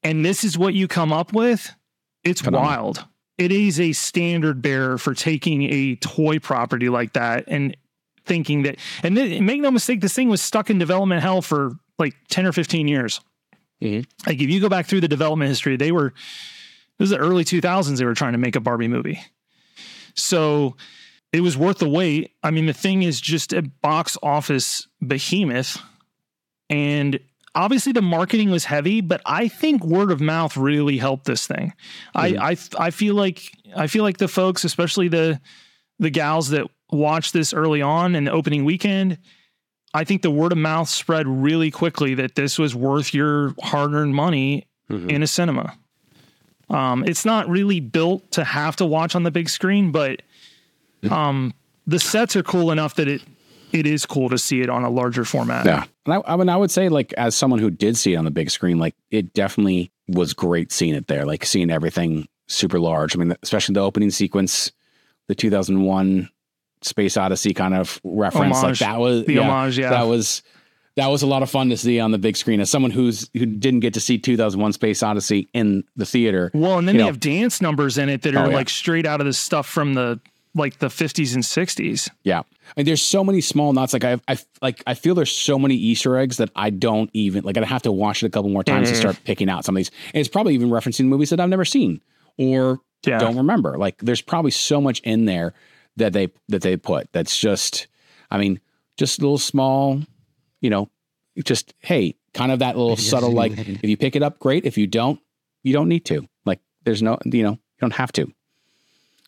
and 0.04 0.24
this 0.26 0.44
is 0.46 0.58
what 0.58 0.74
you 0.74 0.88
come 0.88 1.12
up 1.12 1.34
with 1.34 1.76
it's 2.23 2.43
wild 2.43 3.05
it 3.38 3.51
is 3.51 3.79
a 3.79 3.91
standard 3.93 4.62
bearer 4.62 4.97
for 4.97 5.13
taking 5.13 5.63
a 5.63 5.95
toy 5.95 6.38
property 6.39 6.89
like 6.89 7.13
that 7.13 7.45
and 7.47 7.75
thinking 8.25 8.63
that 8.63 8.77
and 9.03 9.17
then, 9.17 9.45
make 9.45 9.62
no 9.62 9.71
mistake 9.71 10.01
this 10.01 10.13
thing 10.13 10.29
was 10.29 10.41
stuck 10.41 10.69
in 10.69 10.77
development 10.77 11.21
hell 11.21 11.41
for 11.41 11.71
like 11.97 12.15
10 12.29 12.45
or 12.45 12.51
15 12.51 12.88
years 12.88 13.19
Mhm. 13.81 14.05
like 14.27 14.39
if 14.39 14.49
you 14.49 14.60
go 14.60 14.69
back 14.69 14.86
through 14.86 15.01
the 15.01 15.07
development 15.07 15.49
history 15.49 15.75
they 15.75 15.91
were 15.91 16.07
it 16.07 16.13
was 16.99 17.10
the 17.10 17.17
early 17.17 17.43
2000s 17.43 17.97
they 17.97 18.05
were 18.05 18.13
trying 18.13 18.34
to 18.34 18.38
make 18.38 18.55
a 18.55 18.60
barbie 18.60 18.88
movie 18.88 19.19
so 20.13 20.75
it 21.34 21.39
was 21.41 21.57
worth 21.57 21.77
the 21.77 21.88
wait. 21.88 22.31
I 22.43 22.51
mean, 22.51 22.65
the 22.65 22.73
thing 22.73 23.03
is 23.03 23.21
just 23.21 23.53
a 23.53 23.62
box 23.62 24.17
office 24.21 24.86
behemoth. 25.01 25.77
And 26.69 27.19
obviously 27.56 27.92
the 27.92 28.02
marketing 28.02 28.50
was 28.52 28.66
heavy, 28.66 29.02
but 29.02 29.22
I 29.26 29.48
think 29.48 29.84
word 29.84 30.12
of 30.12 30.22
mouth 30.22 30.56
really 30.58 30.98
helped 30.98 31.26
this 31.26 31.46
thing. 31.48 31.74
Mhm. 32.16 32.40
I, 32.40 32.52
I 32.52 32.86
I 32.88 32.90
feel 32.92 33.16
like 33.16 33.52
I 33.76 33.88
feel 33.88 34.04
like 34.04 34.18
the 34.18 34.28
folks, 34.28 34.64
especially 34.64 35.08
the 35.08 35.40
the 36.00 36.10
gals 36.10 36.50
that 36.50 36.68
watched 36.92 37.34
this 37.34 37.54
early 37.54 37.82
on 37.82 38.16
in 38.16 38.24
the 38.26 38.32
opening 38.32 38.66
weekend, 38.66 39.18
I 39.94 40.04
think 40.04 40.22
the 40.24 40.32
word 40.32 40.52
of 40.52 40.58
mouth 40.58 40.90
spread 40.90 41.28
really 41.28 41.72
quickly 41.72 42.16
that 42.16 42.36
this 42.36 42.58
was 42.58 42.74
worth 42.76 43.14
your 43.14 43.54
hard-earned 43.62 44.16
money 44.16 44.66
Mhm. 44.90 45.10
in 45.12 45.24
a 45.24 45.28
cinema. 45.28 45.78
Um, 46.70 47.04
it's 47.06 47.26
not 47.26 47.50
really 47.50 47.80
built 47.82 48.32
to 48.32 48.44
have 48.44 48.76
to 48.78 48.86
watch 48.86 49.16
on 49.16 49.24
the 49.24 49.32
big 49.32 49.50
screen, 49.50 49.92
but 49.92 50.22
um, 51.10 51.54
the 51.88 52.00
sets 52.00 52.36
are 52.36 52.44
cool 52.44 52.72
enough 52.72 52.96
that 52.96 53.08
it 53.08 53.22
it 53.73 53.86
is 53.88 54.05
cool 54.05 54.29
to 54.29 54.38
see 54.38 54.62
it 54.62 54.69
on 54.69 54.84
a 54.84 54.89
larger 54.89 55.25
format. 55.25 55.65
Yeah. 55.65 55.86
And 56.05 56.15
I, 56.15 56.34
I 56.34 56.36
mean, 56.36 56.49
I 56.49 56.57
would 56.57 56.71
say, 56.71 56.89
like, 56.89 57.13
as 57.13 57.36
someone 57.36 57.60
who 57.60 57.69
did 57.69 57.97
see 57.97 58.13
it 58.13 58.17
on 58.17 58.25
the 58.25 58.31
big 58.31 58.49
screen, 58.49 58.77
like, 58.79 58.95
it 59.12 59.34
definitely 59.34 59.91
was 60.07 60.34
great 60.34 60.71
seeing 60.71 60.95
it 60.95 61.07
there, 61.07 61.25
like, 61.25 61.45
seeing 61.45 61.69
everything 61.71 62.27
super 62.47 62.79
large. 62.79 63.15
I 63.15 63.19
mean, 63.19 63.36
especially 63.43 63.73
the 63.73 63.81
opening 63.81 64.10
sequence, 64.12 64.71
the 65.27 65.36
2001 65.36 66.29
Space 66.81 67.15
Odyssey 67.17 67.53
kind 67.53 67.73
of 67.75 67.99
reference. 68.03 68.62
Like, 68.63 68.77
that 68.79 68.99
was, 68.99 69.25
The 69.25 69.34
yeah, 69.36 69.41
homage, 69.49 69.77
yeah. 69.77 69.89
that 69.91 70.03
was. 70.07 70.41
That 70.97 71.07
was 71.07 71.21
a 71.21 71.25
lot 71.27 71.41
of 71.41 71.49
fun 71.49 71.69
to 71.69 71.77
see 71.77 72.01
on 72.01 72.12
the 72.12 72.17
big 72.17 72.36
screen. 72.36 72.60
As 72.60 72.69
someone 72.69 72.91
who's 72.91 73.29
who 73.34 73.45
didn't 73.45 73.79
get 73.79 73.93
to 73.93 74.01
see 74.01 74.17
2001 74.17 74.73
Space 74.73 75.01
Odyssey 75.01 75.47
in 75.53 75.86
the 75.95 76.05
theater, 76.05 76.51
Well, 76.53 76.77
and 76.79 76.86
then 76.86 76.97
they 76.97 77.03
know- 77.03 77.05
have 77.07 77.17
dance 77.21 77.62
numbers 77.62 77.97
in 77.97 78.10
it 78.10 78.23
that 78.23 78.36
oh, 78.36 78.39
are 78.39 78.45
Oh, 78.47 78.49
yeah. 78.49 78.55
like 78.57 78.67
straight 78.67 79.05
out 79.05 79.21
of 79.21 79.25
the 79.25 79.31
stuff 79.31 79.67
from 79.69 79.93
the 79.93 80.19
like 80.54 80.80
the 80.80 80.88
50s 80.88 81.34
and 81.36 81.44
60s. 81.44 82.10
Yeah. 82.24 82.42
And 82.76 82.88
there's 82.88 83.02
so 83.02 83.24
many 83.24 83.42
small 83.42 83.72
knots. 83.74 83.94
Like 83.94 84.04
I, 84.04 84.20
I 84.28 84.38
like 84.62 84.84
I 84.86 84.94
feel 84.94 85.16
there's 85.16 85.32
so 85.32 85.58
many 85.60 85.76
Easter 85.76 86.18
eggs 86.18 86.38
that 86.38 86.50
I 86.56 86.70
don't 86.70 87.10
even 87.14 87.44
like. 87.44 87.58
I 87.58 87.66
have 87.66 87.82
to 87.84 87.92
watch 87.92 88.24
it 88.24 88.28
a 88.28 88.30
couple 88.30 88.50
more 88.50 88.64
times 88.64 88.90
to 88.90 88.96
Mhm. 88.96 89.00
start 89.00 89.20
picking 89.24 89.50
out 89.50 89.66
some 89.66 89.76
of 89.76 89.78
these. 89.80 89.92
And 90.14 90.20
it's 90.20 90.30
probably 90.30 90.54
even 90.54 90.70
referencing 90.70 91.06
movies 91.06 91.30
that 91.32 91.40
I've 91.40 91.50
never 91.50 91.66
seen 91.66 92.02
or 92.38 92.80
Yeah. 93.06 93.20
don't 93.20 93.38
remember. 93.38 93.78
Like 93.78 93.98
there's 94.00 94.22
probably 94.22 94.52
so 94.52 94.80
much 94.82 95.00
in 95.02 95.26
there 95.26 95.54
that 95.98 96.14
they 96.14 96.30
that 96.50 96.62
they 96.62 96.78
put 96.78 97.12
that's 97.14 97.38
just 97.38 97.88
I 98.30 98.38
mean, 98.38 98.60
just 98.98 99.20
a 99.20 99.22
little 99.22 99.38
small, 99.38 100.02
you 100.62 100.70
know, 100.70 100.90
just 101.44 101.74
hey, 101.80 102.16
kind 102.34 102.52
of 102.52 102.60
that 102.60 102.78
little 102.78 102.96
subtle 102.98 103.32
like 103.32 103.54
if 103.58 103.84
you 103.84 103.98
pick 103.98 104.16
it 104.16 104.24
up, 104.24 104.40
great. 104.40 104.66
If 104.66 104.78
you 104.78 104.88
don't, 104.88 105.20
you 105.64 105.74
don't 105.74 105.90
need 105.90 106.06
to. 106.06 106.26
Like 106.46 106.60
there's 106.84 107.02
no 107.02 107.18
you 107.26 107.44
know, 107.44 107.52
you 107.52 107.80
don't 107.82 107.94
have 107.94 108.12
to. 108.14 108.32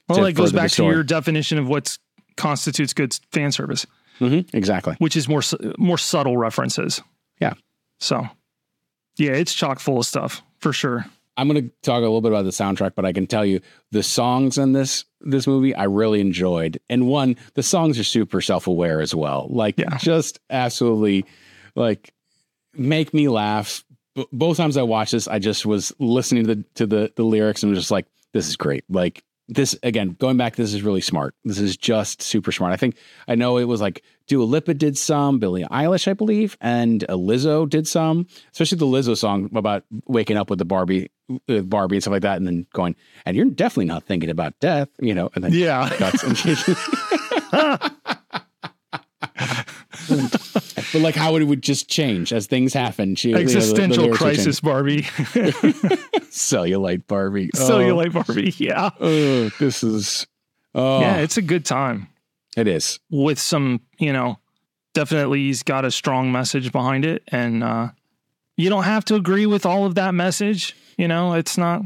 Well, 0.10 0.22
that 0.24 0.34
goes 0.34 0.52
back 0.52 0.72
to 0.72 0.84
your 0.86 1.04
definition 1.04 1.58
of 1.58 1.68
what 1.68 1.98
constitutes 2.38 2.94
good 2.94 3.18
fan 3.32 3.52
service, 3.52 3.86
Mm-hmm. 4.20 4.56
Exactly. 4.56 4.96
which 5.00 5.16
is 5.16 5.28
more 5.28 5.42
more 5.78 5.98
subtle 5.98 6.38
references. 6.38 7.02
Yeah. 7.42 7.54
So, 8.00 8.28
yeah, 9.18 9.32
it's 9.32 9.54
chock 9.54 9.80
full 9.80 9.98
of 10.00 10.06
stuff 10.06 10.42
for 10.60 10.72
sure. 10.74 11.06
I'm 11.36 11.48
going 11.48 11.64
to 11.68 11.74
talk 11.82 11.98
a 11.98 12.02
little 12.02 12.22
bit 12.22 12.32
about 12.32 12.44
the 12.44 12.52
soundtrack, 12.52 12.94
but 12.96 13.06
I 13.06 13.12
can 13.14 13.26
tell 13.26 13.44
you 13.44 13.60
the 13.92 14.04
songs 14.04 14.58
in 14.60 14.74
this 14.74 15.06
this 15.22 15.48
movie 15.48 15.74
I 15.74 15.86
really 15.86 16.22
enjoyed. 16.22 16.80
And 16.90 17.08
one, 17.08 17.38
the 17.56 17.64
songs 17.64 17.98
are 17.98 18.04
super 18.04 18.40
self 18.42 18.68
aware 18.68 19.02
as 19.02 19.16
well. 19.16 19.48
Like 19.50 19.80
Yeah. 19.80 19.98
just 19.98 20.40
absolutely 20.50 21.26
like 21.76 22.14
make 22.74 23.14
me 23.16 23.30
laugh. 23.30 23.84
B- 24.16 24.28
both 24.32 24.58
times 24.58 24.78
I 24.78 24.84
watched 24.84 25.14
this, 25.14 25.28
I 25.28 25.40
just 25.40 25.66
was 25.66 25.92
listening 25.98 26.46
to 26.46 26.56
the 26.56 26.64
to 26.76 26.86
the 26.86 27.12
the 27.16 27.24
lyrics 27.24 27.64
and 27.64 27.72
was 27.72 27.80
just 27.80 27.92
like, 27.92 28.06
this 28.34 28.48
is 28.48 28.56
great. 28.56 28.84
Like 28.90 29.24
this 29.54 29.78
again, 29.84 30.16
going 30.20 30.38
back, 30.38 30.56
this 30.56 30.74
is 30.74 30.82
really 30.84 31.02
smart. 31.02 31.36
This 31.44 31.60
is 31.60 31.76
just 31.78 32.22
super 32.22 32.52
smart. 32.52 32.74
I 32.74 32.78
think 32.78 32.96
I 33.28 33.36
know 33.36 33.58
it 33.58 33.66
was 33.66 33.82
like 33.82 34.04
Dua 34.28 34.44
Lipa 34.44 34.74
did 34.74 34.98
some, 34.98 35.40
Billie 35.40 35.64
Eilish, 35.66 36.08
I 36.08 36.14
believe, 36.14 36.58
and 36.62 37.04
uh, 37.06 37.14
Lizzo 37.14 37.68
did 37.70 37.88
some, 37.88 38.28
especially 38.52 38.78
the 38.78 38.86
Lizzo 38.86 39.18
song 39.18 39.50
about 39.56 39.84
waking 40.08 40.38
up 40.38 40.50
with 40.50 40.60
the 40.60 40.66
Barbie, 40.66 41.12
with 41.48 41.70
Barbie 41.70 41.98
and 41.98 42.04
stuff 42.04 42.14
like 42.14 42.22
that, 42.22 42.38
and 42.38 42.48
then 42.48 42.66
going, 42.74 42.96
and 43.26 43.36
you're 43.36 43.46
definitely 43.46 43.86
not 43.86 44.04
thinking 44.04 44.30
about 44.30 44.58
death, 44.60 44.90
you 45.00 45.14
know, 45.14 45.30
and 45.36 45.44
then 45.44 45.52
Yeah. 45.54 45.90
cuts 45.90 46.24
and 46.24 46.38
she, 46.38 46.56
but 50.94 51.02
like 51.02 51.16
how 51.16 51.36
it 51.36 51.44
would 51.44 51.62
just 51.62 51.90
change 51.90 52.32
as 52.32 52.48
things 52.48 52.74
happen. 52.74 53.16
She, 53.16 53.30
you 53.30 53.36
know, 53.36 53.42
the- 53.42 53.46
the 53.52 53.58
Existential 53.58 54.04
lyrics 54.06 54.22
would 54.22 54.28
change. 54.30 54.38
crisis, 54.38 54.60
Barbie. 54.62 55.02
cellulite 56.32 57.08
Barbie, 57.08 57.50
Oh, 57.56 57.60
Cellulite 57.60 58.14
Barbie. 58.14 58.54
Yeah. 58.58 58.90
Oh, 59.00 59.50
this 59.60 59.84
is, 59.84 60.28
oh, 60.76 61.02
Yeah, 61.02 61.18
it's 61.18 61.38
a 61.38 61.42
good 61.42 61.66
time 61.66 62.08
it 62.56 62.68
is. 62.68 63.00
with 63.10 63.40
some, 63.40 63.82
you 64.00 64.14
know, 64.14 64.40
definitely 64.94 65.40
he's 65.40 65.64
got 65.64 65.86
a 65.86 65.92
strong 65.92 66.32
message 66.32 66.72
behind 66.72 67.06
it. 67.06 67.24
And 67.30 67.64
uh, 67.64 67.90
you 68.58 68.70
don't 68.70 68.84
have 68.84 69.06
to 69.06 69.16
agree 69.16 69.46
with 69.46 69.66
all 69.66 69.86
of 69.86 69.96
that 69.96 70.14
message. 70.14 70.76
You 70.98 71.08
know, 71.08 71.34
it's 71.34 71.58
not, 71.58 71.82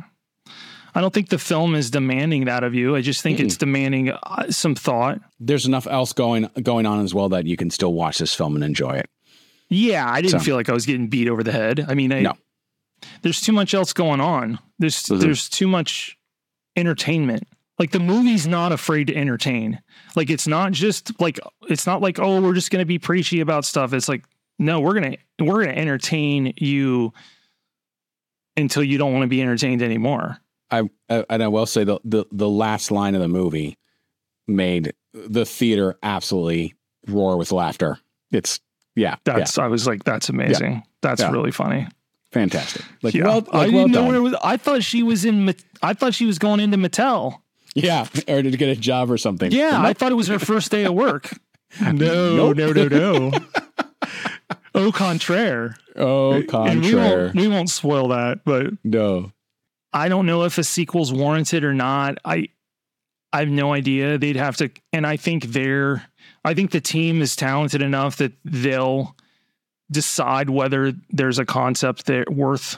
I 0.98 1.02
don't 1.02 1.14
think 1.14 1.30
the 1.30 1.38
film 1.38 1.76
is 1.76 1.92
demanding 1.92 2.46
that 2.46 2.64
of 2.64 2.74
you. 2.74 2.96
I 2.96 3.02
just 3.02 3.22
think 3.22 3.40
it's 3.40 3.56
demanding 3.56 4.10
uh, 4.10 4.50
some 4.50 4.74
thought. 4.74 5.20
There's 5.40 5.68
enough 5.68 5.86
else 5.86 6.12
going 6.12 6.50
going 6.64 6.88
on 6.88 7.04
as 7.06 7.14
well 7.14 7.30
that 7.30 7.46
you 7.46 7.56
can 7.56 7.70
still 7.70 7.94
watch 7.94 8.18
this 8.18 8.34
film 8.34 8.56
and 8.56 8.64
enjoy 8.64 8.94
it. 8.94 9.10
Yeah, 9.70 10.10
I 10.10 10.22
didn't 10.22 10.40
So- 10.40 10.46
feel 10.46 10.56
like 10.56 10.70
I 10.70 10.74
was 10.74 10.88
getting 10.88 11.08
beat 11.08 11.28
over 11.28 11.44
the 11.44 11.52
head. 11.52 11.86
I 11.88 11.94
mean, 11.94 12.12
I, 12.12 12.22
No. 12.22 12.34
there's 13.22 13.42
too 13.42 13.52
much 13.52 13.76
else 13.76 13.94
going 13.94 14.20
on. 14.22 14.58
There's 14.80 15.04
Mhm. 15.04 15.20
there's 15.20 15.48
too 15.50 15.68
much 15.68 16.18
entertainment. 16.76 17.44
Like 17.78 17.92
the 17.92 18.00
movie's 18.00 18.48
not 18.48 18.72
afraid 18.72 19.06
to 19.08 19.16
entertain. 19.16 19.80
Like 20.16 20.32
it's 20.32 20.48
not 20.48 20.72
just 20.72 21.20
like 21.22 21.40
it's 21.70 21.86
not 21.86 22.02
like 22.02 22.18
oh 22.18 22.42
we're 22.42 22.56
just 22.56 22.72
going 22.72 22.82
to 22.82 22.86
be 22.88 22.98
preachy 22.98 23.40
about 23.40 23.66
stuff. 23.66 23.94
It's 23.94 24.10
like 24.10 24.24
no, 24.58 24.80
we're 24.80 25.00
going 25.00 25.12
to 25.38 25.46
we're 25.46 25.64
going 25.64 25.76
to 25.76 25.80
entertain 25.80 26.54
you 26.58 27.14
until 28.56 28.82
you 28.84 28.98
don't 28.98 29.14
want 29.14 29.22
to 29.22 29.28
be 29.28 29.42
entertained 29.44 29.84
anymore. 29.84 30.40
I, 30.72 30.84
I 31.10 31.26
and 31.30 31.44
I 31.44 31.48
will 31.48 31.66
say 31.66 31.84
the, 31.84 32.00
the 32.04 32.26
the 32.32 32.50
last 32.50 32.92
line 32.92 33.16
of 33.16 33.22
the 33.22 33.28
movie 33.28 33.78
made 34.48 34.94
the 35.14 35.46
theater 35.46 35.98
absolutely 36.04 36.76
roar 37.08 37.38
with 37.38 37.52
laughter. 37.52 38.00
It's 38.32 38.60
yeah, 38.96 39.16
yeah, 39.26 39.38
That's 39.38 39.58
I 39.58 39.68
was 39.68 39.88
like 39.88 40.04
that's 40.04 40.30
amazing. 40.30 40.84
That's 41.02 41.22
Yeah. 41.22 41.32
really 41.32 41.52
funny. 41.52 41.88
fantastic. 42.32 42.84
Like 43.04 43.14
yeah. 43.14 43.26
well, 43.26 43.48
I 43.54 43.66
didn't 43.66 43.76
well 43.76 43.88
know 43.88 43.94
done. 44.02 44.08
where 44.08 44.16
it 44.18 44.22
was. 44.22 44.36
I 44.44 44.58
thought 44.58 44.84
she 44.84 45.04
was 45.04 45.24
in. 45.26 45.54
I 45.82 45.94
thought 45.94 46.14
she 46.14 46.26
was 46.26 46.38
going 46.40 46.60
into 46.60 46.78
Mattel. 46.78 47.40
yeah, 47.76 48.06
or 48.28 48.42
to 48.42 48.52
get 48.52 48.70
a 48.70 48.76
job 48.76 49.10
or 49.12 49.18
something. 49.18 49.52
Yeah, 49.52 49.72
But 49.72 49.86
I 49.86 49.94
thought 49.94 50.12
it 50.12 50.16
was 50.16 50.28
her 50.28 50.40
first 50.40 50.72
day 50.72 50.84
at 50.84 50.94
work. 50.96 51.30
no, 51.82 51.92
Nope. 52.54 52.58
no, 52.58 52.72
no, 52.72 52.88
no. 52.88 53.32
Au 54.76 54.92
contraire. 54.92 55.76
oh, 55.96 56.32
And 56.34 56.42
we 56.42 56.48
contraire. 56.48 57.18
won't, 57.26 57.36
we 57.36 57.48
won't 57.48 57.70
spoil 57.70 58.10
that, 58.10 58.42
but 58.46 58.74
no, 58.84 59.32
I 59.98 60.10
don't 60.10 60.28
know 60.28 60.44
if 60.44 60.60
a 60.60 60.64
sequel's 60.64 61.12
warranted 61.12 61.64
or 61.64 61.74
not. 61.74 62.20
I 62.24 62.50
I 63.34 63.40
have 63.40 63.50
no 63.50 63.74
idea. 63.74 64.20
They'd 64.20 64.36
have 64.36 64.56
to, 64.58 64.70
and 64.94 65.08
I 65.08 65.18
think 65.18 65.46
they're. 65.46 66.08
I 66.46 66.54
think 66.54 66.72
the 66.72 66.80
team 66.80 67.22
is 67.22 67.36
talented 67.36 67.82
enough 67.82 68.18
that 68.18 68.34
they'll 68.46 69.16
decide 69.90 70.50
whether 70.50 70.94
there's 71.10 71.40
a 71.40 71.46
concept 71.46 72.06
that 72.06 72.32
worth 72.32 72.78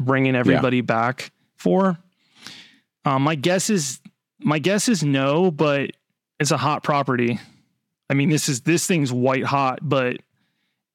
bringing 0.00 0.34
everybody 0.34 0.80
back 0.80 1.32
for. 1.56 1.98
Um, 3.04 3.22
my 3.22 3.34
guess 3.34 3.68
is 3.68 4.00
my 4.38 4.58
guess 4.58 4.88
is 4.88 5.04
no, 5.04 5.50
but 5.50 5.90
it's 6.40 6.50
a 6.50 6.56
hot 6.56 6.82
property. 6.82 7.38
I 8.08 8.14
mean, 8.14 8.30
this 8.30 8.48
is 8.48 8.62
this 8.62 8.86
thing's 8.86 9.12
white 9.12 9.44
hot, 9.44 9.80
but 9.82 10.16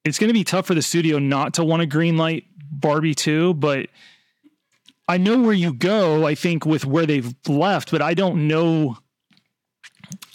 it's 0.03 0.17
going 0.17 0.29
to 0.29 0.33
be 0.33 0.43
tough 0.43 0.65
for 0.65 0.73
the 0.73 0.81
studio 0.81 1.19
not 1.19 1.53
to 1.55 1.63
want 1.63 1.81
to 1.83 1.87
greenlight 1.87 2.45
Barbie 2.71 3.15
2, 3.15 3.53
but 3.53 3.87
I 5.09 5.17
know 5.17 5.41
where 5.41 5.53
you 5.53 5.73
go, 5.73 6.25
I 6.25 6.35
think, 6.35 6.65
with 6.65 6.85
where 6.85 7.05
they've 7.05 7.33
left, 7.47 7.91
but 7.91 8.01
I 8.01 8.13
don't 8.13 8.47
know. 8.47 8.97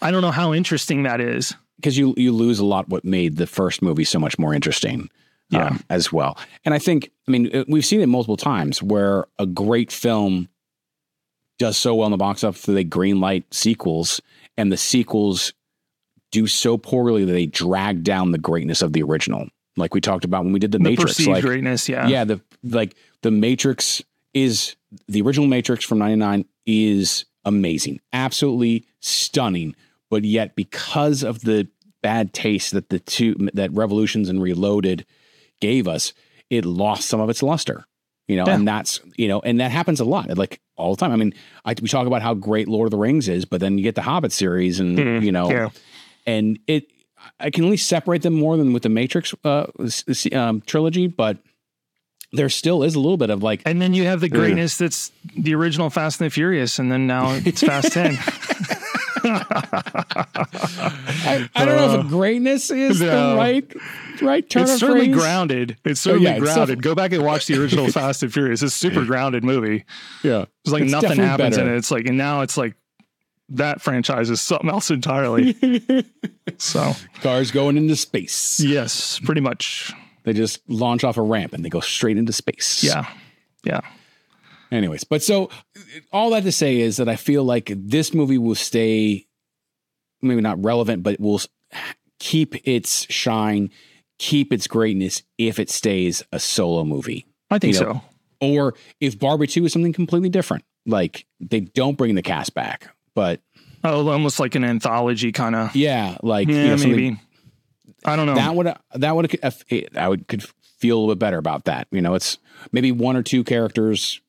I 0.03 0.11
don't 0.11 0.21
know 0.23 0.31
how 0.33 0.53
interesting 0.53 1.05
that 1.05 1.21
is. 1.21 1.55
because 1.77 1.97
you 1.97 2.13
you 2.17 2.33
lose 2.33 2.59
a 2.59 2.65
lot 2.65 2.89
what 2.89 3.05
made 3.05 3.37
the 3.37 3.47
first 3.47 3.81
movie 3.83 4.05
so 4.05 4.19
much 4.19 4.39
more 4.39 4.53
interesting. 4.55 5.09
Yeah. 5.51 5.67
um, 5.69 5.85
as 5.91 6.11
well. 6.11 6.39
And 6.65 6.73
I 6.73 6.79
think, 6.79 7.11
I 7.29 7.31
mean, 7.31 7.55
uh, 7.55 7.65
we've 7.69 7.85
seen 7.85 8.01
it 8.01 8.07
multiple 8.07 8.39
times 8.39 8.83
where 8.83 9.27
a 9.39 9.45
great 9.45 9.93
film 9.93 10.49
does 11.59 11.77
so 11.77 11.95
well 11.95 12.07
in 12.07 12.13
the 12.13 12.17
box 12.17 12.43
office 12.43 12.63
that 12.63 12.73
they 12.73 12.85
greenlight 12.85 13.45
sequels, 13.53 14.23
and 14.57 14.73
the 14.73 14.79
sequels 14.79 15.53
do 16.33 16.47
so 16.47 16.79
poorly 16.79 17.27
that 17.27 17.33
they 17.33 17.45
drag 17.47 18.03
down 18.03 18.33
the 18.33 18.39
greatness 18.39 18.81
of 18.81 18.95
the 18.95 19.03
original. 19.03 19.47
Like 19.77 19.93
we 19.95 20.01
talked 20.01 20.25
about 20.25 20.45
when 20.45 20.53
we 20.55 20.59
did 20.59 20.73
the, 20.73 20.79
The 20.79 20.85
Matrix. 20.85 21.13
perceived 21.13 21.29
Like, 21.29 21.45
greatness, 21.45 21.89
yeah. 21.91 22.09
yeah, 22.09 22.25
the 22.25 22.41
like 22.65 22.97
the 23.21 23.31
Matrix 23.31 24.03
is 24.35 24.77
the 25.09 25.23
original 25.23 25.47
Matrix 25.47 25.85
from 25.85 25.99
'99 25.99 26.44
is 26.66 27.25
amazing, 27.44 28.01
absolutely 28.12 28.85
stunning. 29.01 29.75
But 30.11 30.25
yet, 30.25 30.55
because 30.57 31.23
of 31.23 31.40
the 31.42 31.68
bad 32.03 32.33
taste 32.35 32.73
that 32.73 32.90
the 32.90 32.99
two 32.99 33.35
that 33.55 33.73
Revolutions 33.73 34.29
and 34.29 34.42
Reloaded 34.42 35.07
gave 35.61 35.88
us, 35.88 36.12
it 36.51 36.64
lost 36.64 37.09
some 37.09 37.20
of 37.20 37.31
its 37.31 37.42
luster. 37.42 37.87
You 38.29 38.37
know, 38.37 38.44
Yeah. 38.47 38.55
and 38.55 38.66
that's 38.68 39.01
you 39.16 39.29
know, 39.29 39.40
and 39.40 39.61
that 39.61 39.70
happens 39.70 40.01
a 40.01 40.05
lot, 40.05 40.37
like 40.38 40.61
all 40.77 40.94
the 40.94 41.01
time. 41.01 41.12
I 41.12 41.16
mean, 41.16 41.35
I, 41.64 41.75
we 41.83 41.88
talk 41.88 42.07
about 42.07 42.23
how 42.23 42.33
great 42.35 42.68
Lord 42.68 42.87
of 42.87 42.90
the 42.90 42.97
Rings 42.99 43.29
is, 43.29 43.44
but 43.44 43.61
then 43.61 43.77
you 43.79 43.85
get 43.85 43.94
the 43.97 44.03
Hobbit 44.03 44.33
series, 44.33 44.81
and 44.81 44.97
Mhm. 44.99 45.25
you 45.25 45.33
know, 45.33 45.51
Yeah. 45.51 45.68
and 46.27 46.59
it 46.66 46.87
I 47.40 47.49
can 47.51 47.64
at 47.64 47.70
least 47.70 47.88
separate 47.88 48.20
them 48.23 48.35
more 48.35 48.57
than 48.59 48.73
with 48.75 48.83
the 48.83 48.88
Matrix 48.90 49.35
uh, 49.44 49.66
um, 50.33 50.61
trilogy, 50.66 51.07
but 51.07 51.38
there 52.35 52.49
still 52.49 52.83
is 52.83 52.94
a 52.94 53.01
little 53.01 53.16
bit 53.16 53.31
of 53.31 53.42
like 53.42 53.62
And 53.64 53.81
then 53.81 53.94
you 53.94 54.05
have 54.05 54.20
the 54.20 54.29
greatness 54.29 54.79
that's 54.79 55.12
the 55.37 55.55
original 55.55 55.90
Fast 55.90 56.20
and 56.20 56.27
the 56.27 56.31
Furious, 56.31 56.79
and 56.79 56.90
then 56.90 57.07
now 57.07 57.33
it's 57.44 57.62
Fast 57.62 57.92
10. 57.92 58.16
I, 59.27 61.49
I 61.55 61.64
don't 61.64 61.77
know 61.77 61.94
if 61.94 62.01
uh, 62.01 62.09
greatness 62.09 62.70
is 62.70 62.99
the 62.99 63.35
right 63.37 63.73
right 64.23 64.49
turn 64.49 64.64
it's 64.64 64.75
of 64.75 64.79
certainly 64.81 65.07
phrase. 65.07 65.16
grounded. 65.16 65.77
It's 65.85 66.07
oh, 66.07 66.11
certainly 66.11 66.31
yeah, 66.31 66.37
it's 66.37 66.44
grounded. 66.44 66.79
def- 66.79 66.85
Go 66.85 66.94
back 66.94 67.12
and 67.12 67.25
watch 67.25 67.47
the 67.47 67.61
original 67.61 67.88
Fast 67.90 68.23
and 68.23 68.33
Furious. 68.33 68.62
It's 68.62 68.75
a 68.75 68.77
super 68.77 69.05
grounded 69.05 69.44
movie. 69.44 69.85
Yeah, 70.23 70.47
It's 70.64 70.73
like 70.73 70.83
It's 70.83 70.92
nothing 70.92 71.11
definitely 71.11 71.27
happens 71.27 71.57
in 71.57 71.68
it. 71.68 71.77
It's 71.77 71.90
like, 71.90 72.07
and 72.07 72.18
now 72.18 72.42
it's 72.42 72.57
like 72.57 72.75
that 73.51 73.81
franchise 73.81 74.31
is 74.31 74.40
something 74.40 74.68
else 74.68 74.90
entirely. 74.90 75.57
so, 76.59 76.92
cars 77.23 77.51
going 77.51 77.77
into 77.77 77.97
space. 77.97 78.61
yes, 78.61 79.20
pretty 79.20 79.40
much. 79.40 79.92
They 80.25 80.33
just 80.33 80.61
launch 80.69 81.05
off 81.05 81.17
a 81.17 81.23
ramp 81.23 81.53
and 81.53 81.65
they 81.65 81.69
go 81.69 81.81
straight 81.81 82.17
into 82.17 82.33
space. 82.33 82.83
Yeah. 82.83 83.07
Yeah. 83.63 83.81
Anyways, 84.73 85.05
but 85.05 85.23
so 85.23 85.51
all 86.13 86.31
that 86.31 86.43
to 86.45 86.53
say 86.53 86.81
is 86.81 86.97
that 86.97 87.09
I 87.09 87.17
feel 87.17 87.45
like 87.45 87.71
this 87.75 88.13
movie 88.13 88.39
will 88.39 88.55
stay, 88.55 89.27
maybe 90.23 90.41
not 90.41 90.63
relevant, 90.65 91.03
but 91.03 91.21
will 91.21 91.41
keep 92.19 92.57
its 92.67 93.07
shine, 93.13 93.71
keep 94.19 94.53
its 94.53 94.67
greatness 94.67 95.23
if 95.39 95.59
it 95.59 95.71
stays 95.71 96.23
a 96.33 96.41
solo 96.41 96.85
movie. 96.85 97.27
I 97.51 97.59
think 97.59 97.75
You 97.75 97.81
know, 97.81 97.93
so. 97.93 98.01
Or 98.41 98.75
if 99.01 99.19
Barbie 99.19 99.47
2 99.47 99.67
is 99.67 99.73
something 99.73 99.93
completely 99.93 100.29
different, 100.29 100.65
like 100.87 101.27
they 101.41 101.61
don't 101.61 101.97
bring 101.97 102.15
the 102.15 102.23
cast 102.23 102.55
back, 102.55 102.95
but 103.15 103.41
Oh, 103.87 104.09
almost 104.09 104.41
like 104.41 104.55
an 104.55 104.65
anthology 104.65 105.31
kind 105.31 105.55
of. 105.55 105.77
yeah, 105.77 106.17
like 106.23 106.49
Yeah, 106.49 106.55
you 106.55 106.69
know, 106.69 106.77
maybe. 106.77 107.21
I 108.05 108.17
don't 108.17 108.27
know. 108.27 108.35
that 108.35 108.55
would 108.55 108.75
that 108.95 109.17
would 109.17 109.38
eh, 109.71 109.83
I 109.97 110.09
would 110.09 110.29
could 110.29 110.43
feel 110.79 110.97
a 110.97 111.01
little 111.01 111.14
bit 111.14 111.19
better 111.21 111.38
about 111.38 111.64
that. 111.64 111.88
You 111.90 112.01
know, 112.03 112.14
it's 112.14 112.38
maybe 112.73 112.93
one 112.93 113.17
or 113.17 113.23
two 113.23 113.45
characters 113.45 114.21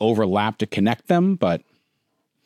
overlap 0.00 0.58
to 0.58 0.66
connect 0.66 1.08
them, 1.08 1.34
but 1.36 1.62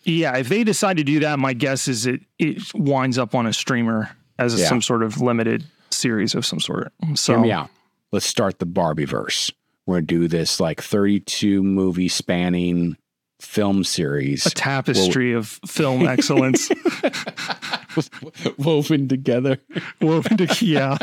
Yeah, 0.05 0.37
if 0.37 0.49
they 0.49 0.64
decide 0.64 0.97
to 0.97 1.05
do 1.05 1.21
that, 1.21 1.38
my 1.38 1.53
guess 1.53 1.88
is 1.88 2.07
it 2.07 2.21
it 2.38 2.62
winds 2.75 3.19
up 3.19 3.35
on 3.35 3.47
a 3.47 3.53
streamer 3.53 4.11
as 4.38 4.55
a, 4.55 4.59
Yeah. 4.59 4.69
some 4.69 4.81
sort 4.83 5.03
of 5.03 5.21
limited 5.21 5.64
series 5.90 6.35
of 6.35 6.47
some 6.47 6.61
sort. 6.61 6.93
So 7.14 7.51
out. 7.51 7.69
Let's 8.12 8.27
start 8.27 8.59
the 8.59 8.66
Barbie 8.66 9.05
verse. 9.05 9.51
We're 9.87 9.97
gonna 9.97 10.07
do 10.07 10.29
this 10.29 10.61
like 10.61 10.81
32 10.81 11.62
movie 11.62 12.09
spanning 12.09 12.97
film 13.40 13.83
series 13.85 14.45
a 14.45 14.51
tapestry 14.51 15.33
of 15.33 15.49
film 15.66 16.07
excellence 16.07 16.69
woven 18.59 19.09
together. 19.09 19.59
woven 20.00 20.37
together. 20.37 20.64
yeah. 20.64 20.98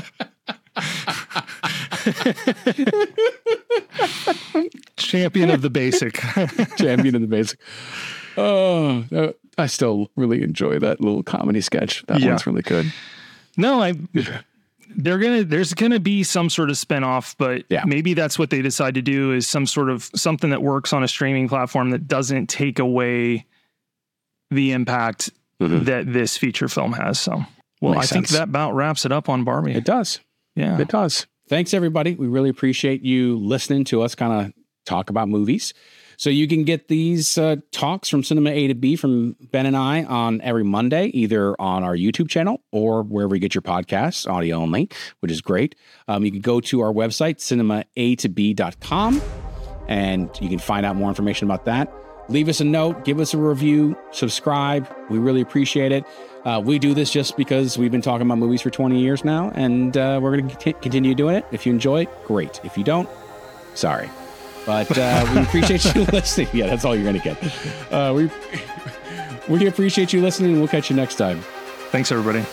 Champion 4.97 5.49
of 5.49 5.61
the 5.61 5.69
basic. 5.69 6.15
Champion 6.77 7.15
of 7.15 7.21
the 7.21 7.27
basic. 7.27 7.59
Oh, 8.37 9.03
uh, 9.15 9.31
I 9.57 9.67
still 9.67 10.09
really 10.15 10.43
enjoy 10.43 10.79
that 10.79 11.01
little 11.01 11.23
comedy 11.23 11.61
sketch. 11.61 12.03
That 12.07 12.19
Yeah. 12.19 12.29
one's 12.29 12.45
really 12.47 12.61
good. 12.61 12.91
No, 13.55 13.81
I 13.81 13.93
they're 14.95 15.17
gonna 15.17 15.43
there's 15.43 15.73
gonna 15.73 15.99
be 15.99 16.23
some 16.23 16.49
sort 16.49 16.69
of 16.69 16.75
spinoff, 16.75 17.35
but 17.37 17.63
Yeah. 17.69 17.83
maybe 17.85 18.13
that's 18.13 18.37
what 18.37 18.49
they 18.49 18.61
decide 18.61 18.93
to 18.95 19.01
do 19.01 19.31
is 19.33 19.47
some 19.47 19.65
sort 19.65 19.89
of 19.89 20.09
something 20.15 20.49
that 20.51 20.61
works 20.61 20.93
on 20.93 21.03
a 21.03 21.07
streaming 21.07 21.47
platform 21.49 21.89
that 21.91 22.07
doesn't 22.07 22.47
take 22.47 22.79
away 22.79 23.45
the 24.51 24.71
impact 24.71 25.29
Mhm. 25.61 25.85
that 25.85 26.11
this 26.13 26.37
feature 26.37 26.67
film 26.67 26.93
has. 26.93 27.19
So 27.19 27.43
well, 27.81 27.93
Makes 27.95 28.11
I 28.11 28.15
think 28.15 28.27
that 28.29 28.43
about 28.43 28.75
wraps 28.75 29.05
it 29.05 29.11
up 29.11 29.29
on 29.29 29.43
Barbie. 29.43 29.73
It 29.73 29.85
does. 29.85 30.19
yeah. 30.55 30.79
It 30.79 30.87
does. 30.87 31.27
Thanks, 31.49 31.73
everybody. 31.73 32.15
We 32.15 32.27
really 32.27 32.49
appreciate 32.49 33.03
you 33.03 33.37
listening 33.37 33.85
to 33.85 34.01
us 34.01 34.15
kind 34.15 34.33
of 34.47 34.53
talk 34.85 35.09
about 35.09 35.29
movies. 35.29 35.73
So 36.19 36.29
you 36.31 36.47
can 36.47 36.63
get 36.63 36.87
these 36.87 37.37
uh, 37.37 37.57
talks 37.71 38.09
from 38.09 38.23
Cinema 38.23 38.49
A 38.49 38.67
to 38.67 38.73
B 38.73 38.95
from 38.95 39.35
Ben 39.51 39.67
and 39.67 39.77
I 39.77 40.03
on 40.03 40.41
every 40.41 40.63
Monday, 40.63 41.07
either 41.13 41.55
on 41.61 41.83
our 41.83 41.95
YouTube 41.95 42.27
channel 42.27 42.61
or 42.71 43.03
wherever 43.03 43.35
you 43.35 43.39
get 43.39 43.53
your 43.53 43.61
podcasts, 43.61 44.27
audio 44.27 44.57
only, 44.57 44.89
which 45.19 45.31
is 45.31 45.41
great. 45.41 45.75
Um, 46.07 46.25
you 46.25 46.31
can 46.31 46.41
go 46.41 46.59
to 46.59 46.81
our 46.81 46.91
website, 46.91 47.37
cinemaatob.com, 47.37 49.21
and 49.87 50.29
you 50.41 50.49
can 50.49 50.59
find 50.59 50.85
out 50.85 50.95
more 50.95 51.09
information 51.09 51.47
about 51.47 51.65
that. 51.65 51.93
Leave 52.29 52.49
us 52.49 52.59
a 52.59 52.65
note, 52.65 53.05
give 53.05 53.19
us 53.19 53.33
a 53.33 53.37
review, 53.37 53.97
subscribe. 54.11 54.87
We 55.09 55.17
really 55.17 55.41
appreciate 55.41 55.91
it. 55.91 56.05
Uh, 56.43 56.61
we 56.63 56.79
do 56.79 56.93
this 56.93 57.11
just 57.11 57.37
because 57.37 57.77
we've 57.77 57.91
been 57.91 58.01
talking 58.01 58.25
about 58.25 58.37
movies 58.37 58.61
for 58.61 58.69
20 58.69 58.99
years 58.99 59.23
now, 59.23 59.51
and 59.55 59.95
uh, 59.97 60.19
we're 60.21 60.37
going 60.37 60.49
to 60.49 60.73
continue 60.73 61.15
doing 61.15 61.35
it. 61.35 61.45
If 61.51 61.65
you 61.65 61.73
enjoy 61.73 62.03
it, 62.03 62.25
great. 62.25 62.59
If 62.63 62.77
you 62.77 62.83
don't, 62.83 63.09
sorry. 63.75 64.09
But 64.65 64.97
uh, 64.97 65.25
we 65.33 65.41
appreciate 65.43 65.83
you 65.95 66.03
listening. 66.05 66.49
Yeah, 66.53 66.67
that's 66.67 66.83
all 66.83 66.95
you're 66.95 67.03
going 67.03 67.19
to 67.19 67.23
get. 67.23 67.91
Uh, 67.91 68.13
we, 68.13 68.29
we 69.57 69.67
appreciate 69.67 70.11
you 70.11 70.21
listening, 70.21 70.51
and 70.51 70.59
we'll 70.59 70.67
catch 70.67 70.89
you 70.89 70.95
next 70.95 71.15
time. 71.15 71.39
Thanks 71.91 72.11
everybody. 72.11 72.45